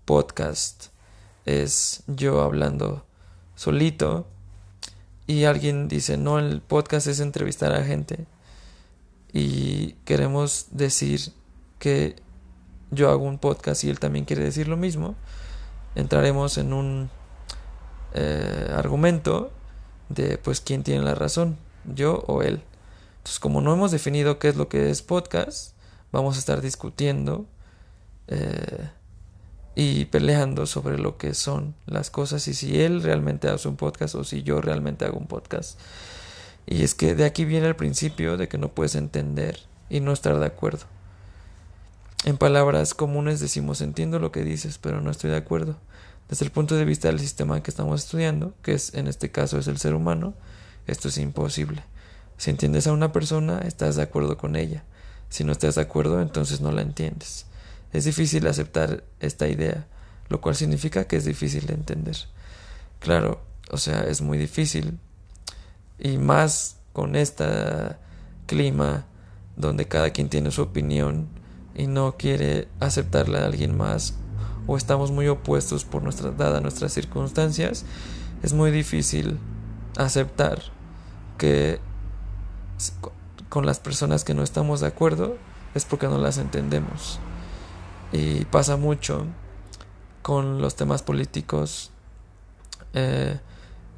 podcast 0.05 0.89
es 1.47 2.03
yo 2.07 2.43
hablando 2.43 3.07
solito 3.55 4.27
y 5.27 5.45
alguien 5.45 5.89
dice, 5.89 6.19
no, 6.19 6.39
el 6.39 6.61
podcast 6.61 7.07
es 7.07 7.21
entrevistar 7.21 7.73
a 7.73 7.85
gente 7.85 8.27
y 9.33 9.93
queremos 10.05 10.67
decir 10.71 11.33
que 11.79 12.17
yo 12.91 13.11
hago 13.11 13.25
un 13.25 13.39
podcast 13.39 13.85
y 13.85 13.91
él 13.91 13.99
también 13.99 14.25
quiere 14.25 14.45
decir 14.45 14.69
lo 14.69 14.77
mismo, 14.77 15.15
entraremos 15.95 16.59
en 16.59 16.73
un 16.73 17.11
eh, 18.15 18.71
argumento 18.75 19.51
de 20.11 20.37
pues 20.39 20.61
quién 20.61 20.83
tiene 20.83 21.03
la 21.03 21.15
razón, 21.15 21.57
yo 21.85 22.23
o 22.27 22.43
él. 22.43 22.63
Entonces, 23.19 23.41
como 23.41 23.61
no 23.61 23.73
hemos 23.73 23.91
definido 23.91 24.39
qué 24.39 24.49
es 24.49 24.57
lo 24.57 24.69
que 24.69 24.91
es 24.91 25.01
podcast, 25.03 25.75
vamos 26.11 26.37
a 26.37 26.39
estar 26.39 26.61
discutiendo 26.61 27.47
eh, 28.29 28.91
y 29.75 30.05
peleando 30.07 30.67
sobre 30.67 30.99
lo 30.99 31.17
que 31.17 31.35
son 31.35 31.75
las 31.87 32.11
cosas 32.11 32.47
y 32.49 32.55
si 32.55 32.83
él 32.83 33.03
realmente 33.03 33.49
hace 33.49 33.69
un 33.69 33.77
podcast 33.77 34.15
o 34.15 34.25
si 34.25 34.43
yo 34.43 34.61
realmente 34.61 35.05
hago 35.07 35.19
un 35.19 35.27
podcast. 35.27 35.79
Y 36.67 36.83
es 36.83 36.95
que 36.95 37.15
de 37.15 37.25
aquí 37.25 37.45
viene 37.45 37.67
el 37.67 37.77
principio 37.77 38.37
de 38.37 38.49
que 38.49 38.59
no 38.59 38.69
puedes 38.69 38.95
entender 38.95 39.59
y 39.91 40.01
no 40.01 40.13
estar 40.13 40.39
de 40.39 40.47
acuerdo. 40.47 40.85
En 42.25 42.39
palabras 42.39 42.95
comunes 42.95 43.41
decimos 43.41 43.81
entiendo 43.81 44.19
lo 44.19 44.31
que 44.31 44.45
dices, 44.45 44.79
pero 44.79 45.01
no 45.01 45.11
estoy 45.11 45.31
de 45.31 45.37
acuerdo. 45.37 45.77
Desde 46.29 46.45
el 46.45 46.53
punto 46.53 46.77
de 46.77 46.85
vista 46.85 47.09
del 47.09 47.19
sistema 47.19 47.63
que 47.63 47.71
estamos 47.71 48.05
estudiando, 48.05 48.55
que 48.63 48.75
es 48.75 48.95
en 48.95 49.09
este 49.09 49.31
caso 49.31 49.59
es 49.59 49.67
el 49.67 49.79
ser 49.79 49.95
humano, 49.95 50.35
esto 50.87 51.09
es 51.09 51.19
imposible. 51.19 51.85
Si 52.39 52.51
entiendes 52.51 52.87
a 52.87 52.93
una 52.93 53.13
persona, 53.13 53.61
estás 53.61 53.97
de 53.97 54.03
acuerdo 54.03 54.39
con 54.39 54.57
ella. 54.57 54.85
Si 55.29 55.45
no 55.45 55.53
estás 55.53 55.75
de 55.75 55.83
acuerdo, 55.83 56.23
entonces 56.23 56.61
no 56.61 56.73
la 56.73 56.83
entiendes. 56.83 57.47
Es 57.93 58.05
difícil 58.05 58.47
aceptar 58.47 59.05
esta 59.21 59.49
idea, 59.49 59.87
lo 60.29 60.41
cual 60.41 60.57
significa 60.57 61.05
que 61.05 61.17
es 61.17 61.25
difícil 61.25 61.67
de 61.67 61.75
entender. 61.75 62.17
Claro, 63.01 63.43
o 63.71 63.77
sea, 63.77 64.05
es 64.05 64.23
muy 64.23 64.39
difícil. 64.39 64.99
Y 66.03 66.19
más 66.19 66.79
con 66.93 67.15
este 67.15 67.47
clima 68.47 69.07
donde 69.57 69.87
cada 69.87 70.11
quien 70.11 70.29
tiene 70.29 70.51
su 70.51 70.63
opinión 70.63 71.29
y 71.75 71.87
no 71.87 72.17
quiere 72.17 72.69
aceptarla 72.81 73.41
a 73.41 73.47
alguien 73.47 73.77
más 73.77 74.15
o 74.67 74.77
estamos 74.77 75.11
muy 75.11 75.29
opuestos 75.29 75.85
por 75.85 76.03
nuestra, 76.03 76.31
dadas 76.31 76.61
nuestras 76.63 76.93
circunstancias, 76.93 77.85
es 78.43 78.53
muy 78.53 78.71
difícil 78.71 79.39
aceptar 79.97 80.63
que 81.39 81.81
con 83.49 83.67
las 83.67 83.81
personas 83.81 84.25
que 84.25 84.35
no 84.35 84.43
estamos 84.43 84.81
de 84.81 84.87
acuerdo 84.87 85.37
es 85.75 85.85
porque 85.85 86.09
no 86.09 86.19
las 86.19 86.39
entendemos. 86.39 87.19
Y 88.13 88.45
pasa 88.47 88.77
mucho 88.77 89.27
con 90.23 90.61
los 90.61 90.77
temas 90.77 91.03
políticos 91.03 91.91
eh, 92.95 93.39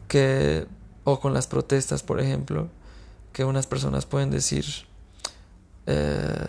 que 0.09 0.67
o 1.05 1.21
con 1.21 1.35
las 1.35 1.47
protestas, 1.47 2.03
por 2.03 2.21
ejemplo, 2.21 2.69
que 3.33 3.45
unas 3.45 3.67
personas 3.67 4.07
pueden 4.07 4.31
decir 4.31 4.65
eh, 5.87 6.47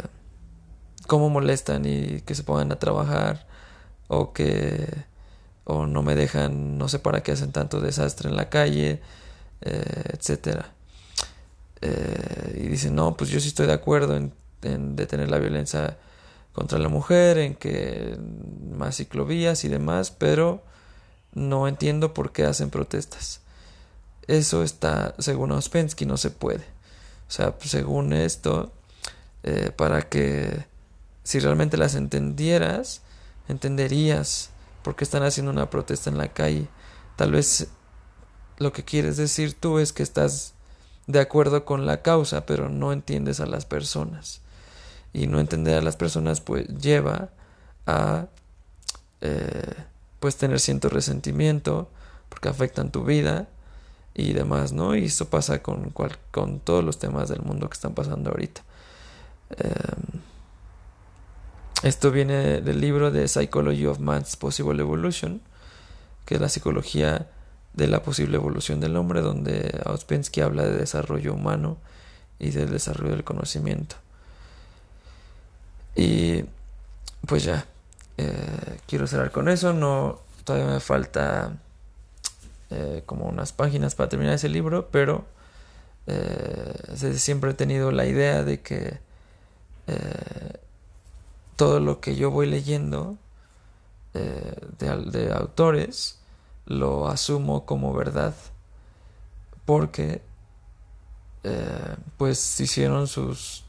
cómo 1.08 1.30
molestan 1.30 1.86
y 1.86 2.22
que 2.22 2.36
se 2.36 2.44
pongan 2.44 2.72
a 2.72 2.80
trabajar 2.80 3.48
o 4.08 4.34
que 4.34 4.88
o 5.65 5.88
no 5.88 6.04
me 6.04 6.15
dejan, 6.15 6.78
no 6.78 6.88
sé 6.88 7.00
para 7.00 7.24
qué 7.24 7.32
hacen 7.32 7.52
tanto 7.52 7.82
desastre 7.82 8.30
en 8.30 8.36
la 8.36 8.50
calle, 8.50 9.02
eh, 9.62 10.04
etcétera. 10.13 10.74
Eh, 11.82 12.62
y 12.63 12.68
dicen, 12.68 12.96
no, 12.96 13.18
pues 13.18 13.32
yo 13.32 13.39
sí 13.39 13.48
estoy 13.48 13.68
de 13.68 13.74
acuerdo 13.74 14.15
en, 14.15 14.32
en, 14.62 14.96
detener 14.96 15.30
la 15.30 15.39
violencia 15.39 15.98
contra 16.54 16.78
la 16.78 16.88
mujer, 16.88 17.39
en 17.39 17.56
que 17.56 18.15
más 18.72 18.98
ciclovías 18.98 19.65
y 19.65 19.70
demás, 19.70 20.12
pero 20.12 20.63
no 21.34 21.68
entiendo 21.68 22.13
por 22.13 22.32
qué 22.32 22.46
hacen 22.46 22.70
protestas. 22.70 23.41
Eso 24.28 24.64
está, 24.64 25.16
según 25.20 25.52
Ospensky, 25.52 26.06
no 26.06 26.18
se 26.18 26.32
puede. 26.32 26.66
O 27.28 27.32
sea, 27.32 27.56
según 27.64 28.14
esto, 28.14 28.72
eh, 29.44 29.72
para 29.76 30.10
que 30.10 30.66
si 31.24 31.40
realmente 31.40 31.78
las 31.78 31.96
entendieras, 31.96 33.02
entenderías 33.48 34.50
por 34.84 34.96
qué 34.96 35.04
están 35.04 35.24
haciendo 35.24 35.52
una 35.52 35.70
protesta 35.70 36.10
en 36.10 36.18
la 36.18 36.30
calle. 36.30 36.68
Tal 37.16 37.32
vez 37.32 37.68
lo 38.58 38.72
que 38.72 38.84
quieres 38.84 39.18
decir 39.18 39.54
tú 39.54 39.80
es 39.80 39.94
que 39.94 40.04
estás 40.04 40.54
de 41.08 41.20
acuerdo 41.20 41.66
con 41.66 41.86
la 41.86 42.02
causa, 42.02 42.46
pero 42.46 42.70
no 42.70 42.94
entiendes 42.94 43.40
a 43.40 43.46
las 43.46 43.66
personas. 43.66 44.42
Y 45.14 45.28
no 45.28 45.40
entender 45.40 45.78
a 45.78 45.82
las 45.82 45.96
personas 45.96 46.42
pues 46.42 46.68
lleva 46.68 47.30
a 47.86 48.28
eh, 49.22 49.74
pues 50.20 50.36
tener 50.38 50.60
cierto 50.60 50.90
resentimiento 50.90 51.90
porque 52.30 52.50
afectan 52.50 52.92
tu 52.92 53.04
vida 53.04 53.48
y 54.15 54.34
demás, 54.34 54.71
¿no? 54.71 54.95
Y 54.95 55.06
eso 55.06 55.30
pasa 55.30 55.62
con, 55.62 55.91
con 56.32 56.60
todos 56.62 56.84
los 56.84 56.97
temas 56.97 57.30
del 57.30 57.41
mundo 57.41 57.69
que 57.69 57.73
están 57.73 57.93
pasando 57.93 58.32
ahorita. 58.32 58.63
Em, 59.58 60.21
esto 61.84 62.12
viene 62.12 62.62
del 62.62 62.80
libro 62.80 63.12
de 63.12 63.28
Psychology 63.28 63.86
of 63.86 63.99
Man's 63.99 64.38
Possible 64.38 64.82
Evolution, 64.82 65.41
que 66.25 66.36
es 66.36 66.41
la 66.41 66.49
psicología 66.49 67.28
de 67.73 67.88
la 67.88 68.01
posible 68.01 68.38
evolución 68.38 68.80
del 68.80 68.95
hombre, 68.95 69.21
donde 69.21 69.82
Auspensky 69.86 70.41
habla 70.41 70.63
de 70.63 70.78
desarrollo 70.78 71.34
humano 71.34 71.78
y 72.39 72.51
del 72.51 72.71
desarrollo 72.71 73.12
del 73.12 73.25
conocimiento. 73.25 73.97
Y 75.93 76.45
pues 77.28 77.43
ya, 77.43 77.65
eh, 78.17 78.80
quiero 78.88 79.08
cerrar 79.08 79.32
con 79.32 79.49
eso, 79.49 79.73
no, 79.73 80.21
todavía 80.45 80.73
me 80.73 80.80
falta 80.80 81.58
eh, 82.78 83.04
como 83.06 83.26
unas 83.28 83.54
páginas 83.54 83.96
para 83.96 84.10
terminar 84.10 84.34
ese 84.34 84.50
libro, 84.50 84.90
pero 84.92 85.24
eh, 86.08 86.74
siempre 87.16 87.52
he 87.52 87.54
tenido 87.54 87.94
la 87.94 88.06
idea 88.06 88.44
de 88.44 88.60
que 88.60 89.00
eh, 89.88 90.60
todo 91.56 91.80
lo 91.80 92.02
que 92.02 92.18
yo 92.18 92.32
voy 92.32 92.48
leyendo 92.48 93.18
de, 94.14 95.32
autores 95.34 96.20
lo 96.66 97.08
asumo 97.08 97.66
como 97.66 97.94
verdad 97.94 98.34
porque 99.66 100.22
pues 102.18 102.60
hicieron 102.62 103.08
sus 103.08 103.66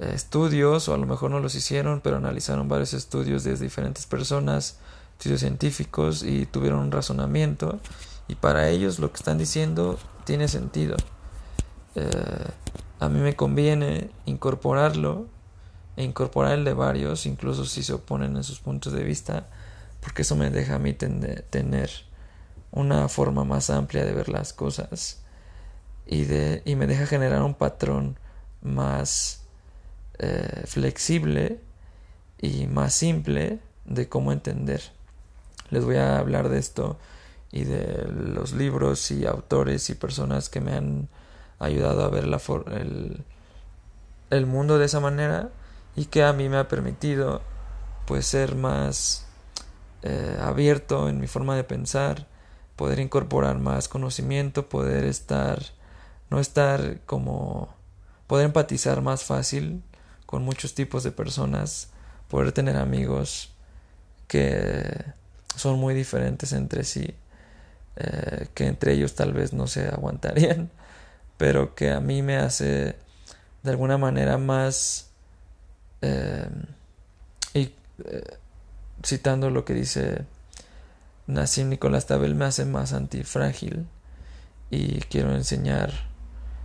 estudios 0.00 0.88
o 0.88 0.94
a 0.94 0.96
lo 0.96 1.06
mejor 1.06 1.30
no 1.30 1.38
los 1.38 1.54
hicieron 1.54 2.00
pero 2.00 2.16
analizaron 2.16 2.68
varios 2.68 2.92
estudios 2.92 3.44
de 3.44 3.56
diferentes 3.56 4.04
personas 4.06 4.78
estudios 5.18 5.40
científicos 5.40 6.22
y 6.22 6.44
tuvieron 6.44 6.80
un 6.80 6.92
razonamiento 6.92 7.80
y 8.28 8.34
para 8.34 8.68
ellos 8.68 8.98
lo 8.98 9.10
que 9.10 9.16
están 9.16 9.38
diciendo 9.38 9.98
tiene 10.24 10.46
sentido. 10.46 10.96
Eh, 11.94 12.48
a 13.00 13.08
mí 13.08 13.20
me 13.20 13.34
conviene 13.34 14.10
incorporarlo 14.26 15.26
e 15.96 16.04
incorporar 16.04 16.52
el 16.52 16.64
de 16.64 16.74
varios, 16.74 17.24
incluso 17.24 17.64
si 17.64 17.82
se 17.82 17.94
oponen 17.94 18.36
en 18.36 18.44
sus 18.44 18.60
puntos 18.60 18.92
de 18.92 19.02
vista, 19.02 19.46
porque 20.00 20.22
eso 20.22 20.36
me 20.36 20.50
deja 20.50 20.74
a 20.74 20.78
mí 20.78 20.92
tener 20.92 21.90
una 22.70 23.08
forma 23.08 23.44
más 23.44 23.70
amplia 23.70 24.04
de 24.04 24.12
ver 24.12 24.28
las 24.28 24.52
cosas 24.52 25.22
y, 26.06 26.24
de, 26.24 26.62
y 26.66 26.76
me 26.76 26.86
deja 26.86 27.06
generar 27.06 27.42
un 27.42 27.54
patrón 27.54 28.18
más 28.60 29.44
eh, 30.18 30.64
flexible 30.66 31.60
y 32.38 32.66
más 32.66 32.92
simple 32.92 33.60
de 33.86 34.08
cómo 34.08 34.32
entender 34.32 34.95
les 35.70 35.84
voy 35.84 35.96
a 35.96 36.18
hablar 36.18 36.48
de 36.48 36.58
esto 36.58 36.98
y 37.52 37.64
de 37.64 38.06
los 38.08 38.52
libros 38.52 39.10
y 39.10 39.26
autores 39.26 39.88
y 39.90 39.94
personas 39.94 40.48
que 40.48 40.60
me 40.60 40.72
han 40.72 41.08
ayudado 41.58 42.04
a 42.04 42.08
ver 42.08 42.26
la 42.26 42.40
el, 42.72 43.24
el 44.30 44.46
mundo 44.46 44.78
de 44.78 44.86
esa 44.86 45.00
manera 45.00 45.50
y 45.94 46.06
que 46.06 46.22
a 46.22 46.32
mí 46.32 46.48
me 46.48 46.58
ha 46.58 46.68
permitido 46.68 47.42
pues 48.06 48.26
ser 48.26 48.54
más 48.54 49.26
eh, 50.02 50.38
abierto 50.40 51.08
en 51.08 51.20
mi 51.20 51.26
forma 51.26 51.56
de 51.56 51.64
pensar, 51.64 52.26
poder 52.76 53.00
incorporar 53.00 53.58
más 53.58 53.88
conocimiento, 53.88 54.68
poder 54.68 55.04
estar, 55.04 55.60
no 56.30 56.38
estar 56.38 57.00
como, 57.06 57.74
poder 58.26 58.46
empatizar 58.46 59.02
más 59.02 59.24
fácil 59.24 59.82
con 60.26 60.42
muchos 60.44 60.74
tipos 60.74 61.02
de 61.02 61.12
personas, 61.12 61.90
poder 62.28 62.52
tener 62.52 62.76
amigos 62.76 63.52
que 64.28 65.04
son 65.54 65.78
muy 65.78 65.94
diferentes 65.94 66.52
entre 66.52 66.84
sí, 66.84 67.14
eh, 67.96 68.48
que 68.54 68.66
entre 68.66 68.92
ellos 68.92 69.14
tal 69.14 69.32
vez 69.32 69.52
no 69.52 69.66
se 69.66 69.88
aguantarían, 69.88 70.70
pero 71.36 71.74
que 71.74 71.90
a 71.90 72.00
mí 72.00 72.22
me 72.22 72.36
hace 72.36 72.96
de 73.62 73.70
alguna 73.70 73.98
manera 73.98 74.38
más, 74.38 75.10
eh, 76.02 76.48
y 77.54 77.74
eh, 78.04 78.38
citando 79.04 79.50
lo 79.50 79.64
que 79.64 79.74
dice 79.74 80.24
Nassim 81.26 81.68
Nicolás 81.68 82.06
Tabel, 82.06 82.34
me 82.34 82.44
hace 82.44 82.64
más 82.64 82.92
antifrágil 82.92 83.88
y 84.70 85.00
quiero 85.02 85.34
enseñar 85.34 85.92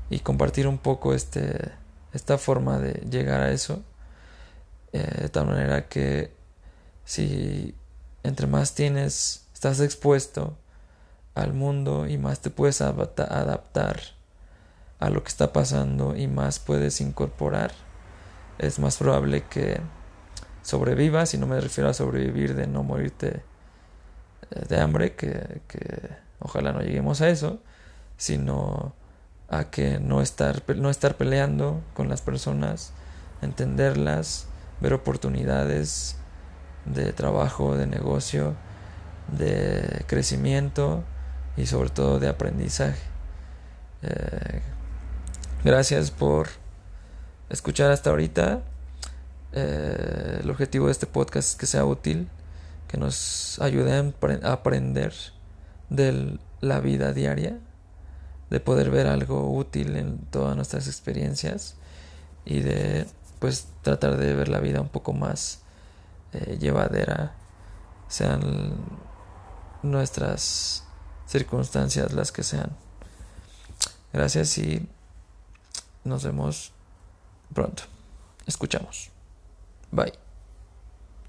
y 0.09 0.19
compartir 0.19 0.67
un 0.67 0.77
poco 0.77 1.13
este, 1.13 1.71
esta 2.13 2.37
forma 2.37 2.77
de 2.79 2.93
llegar 3.09 3.41
a 3.41 3.51
eso, 3.51 3.83
de 4.91 5.29
tal 5.29 5.47
manera 5.47 5.87
que 5.87 6.33
si 7.05 7.73
entre 8.23 8.47
más 8.47 8.75
tienes, 8.75 9.47
estás 9.53 9.79
expuesto 9.79 10.57
al 11.35 11.53
mundo 11.53 12.07
y 12.07 12.17
más 12.17 12.39
te 12.41 12.49
puedes 12.49 12.81
adaptar 12.81 14.01
a 14.99 15.09
lo 15.09 15.23
que 15.23 15.29
está 15.29 15.51
pasando 15.53 16.15
y 16.15 16.27
más 16.27 16.59
puedes 16.59 17.01
incorporar, 17.01 17.71
es 18.59 18.79
más 18.79 18.97
probable 18.97 19.43
que 19.49 19.81
sobrevivas, 20.61 21.33
y 21.33 21.37
no 21.37 21.47
me 21.47 21.59
refiero 21.59 21.89
a 21.89 21.93
sobrevivir 21.93 22.55
de 22.55 22.67
no 22.67 22.83
morirte 22.83 23.43
eh, 24.51 24.65
de 24.67 24.79
hambre, 24.79 25.15
que, 25.15 25.61
que 25.67 26.09
ojalá 26.39 26.71
no 26.71 26.81
lleguemos 26.81 27.21
a 27.21 27.29
eso, 27.29 27.59
sino 28.17 28.93
a 29.49 29.65
que 29.65 29.99
no 29.99 30.21
estar, 30.21 30.63
no 30.75 30.89
estar 30.89 31.17
peleando 31.17 31.81
con 31.93 32.07
las 32.07 32.21
personas, 32.21 32.93
entenderlas, 33.41 34.47
ver 34.79 34.93
oportunidades, 34.93 36.17
de 36.85 37.13
trabajo, 37.13 37.75
de 37.75 37.87
negocio, 37.87 38.55
de 39.37 40.03
crecimiento 40.07 41.03
y 41.57 41.65
sobre 41.65 41.89
todo 41.89 42.19
de 42.19 42.27
aprendizaje. 42.27 43.01
Eh, 44.03 44.61
gracias 45.63 46.11
por 46.11 46.49
escuchar 47.49 47.91
hasta 47.91 48.09
ahorita. 48.09 48.61
Eh, 49.53 50.39
el 50.41 50.49
objetivo 50.49 50.87
de 50.87 50.93
este 50.93 51.07
podcast 51.07 51.49
es 51.49 51.55
que 51.55 51.65
sea 51.65 51.85
útil, 51.85 52.29
que 52.87 52.97
nos 52.97 53.59
ayude 53.59 54.13
a 54.43 54.51
aprender 54.51 55.13
de 55.89 56.39
la 56.61 56.79
vida 56.79 57.13
diaria, 57.13 57.57
de 58.49 58.59
poder 58.59 58.89
ver 58.89 59.07
algo 59.07 59.53
útil 59.55 59.95
en 59.95 60.17
todas 60.17 60.55
nuestras 60.55 60.87
experiencias 60.87 61.75
y 62.45 62.61
de 62.61 63.05
pues 63.39 63.67
tratar 63.81 64.17
de 64.17 64.33
ver 64.33 64.49
la 64.49 64.59
vida 64.59 64.81
un 64.81 64.89
poco 64.89 65.13
más 65.13 65.60
eh, 66.33 66.57
llevadera, 66.59 67.33
sean 68.07 68.75
nuestras 69.83 70.83
circunstancias 71.27 72.11
las 72.13 72.31
que 72.31 72.43
sean. 72.43 72.75
Gracias 74.13 74.57
y 74.57 74.87
nos 76.03 76.23
vemos 76.23 76.71
pronto. 77.53 77.83
Escuchamos. 78.45 79.09
Bye. 79.91 80.30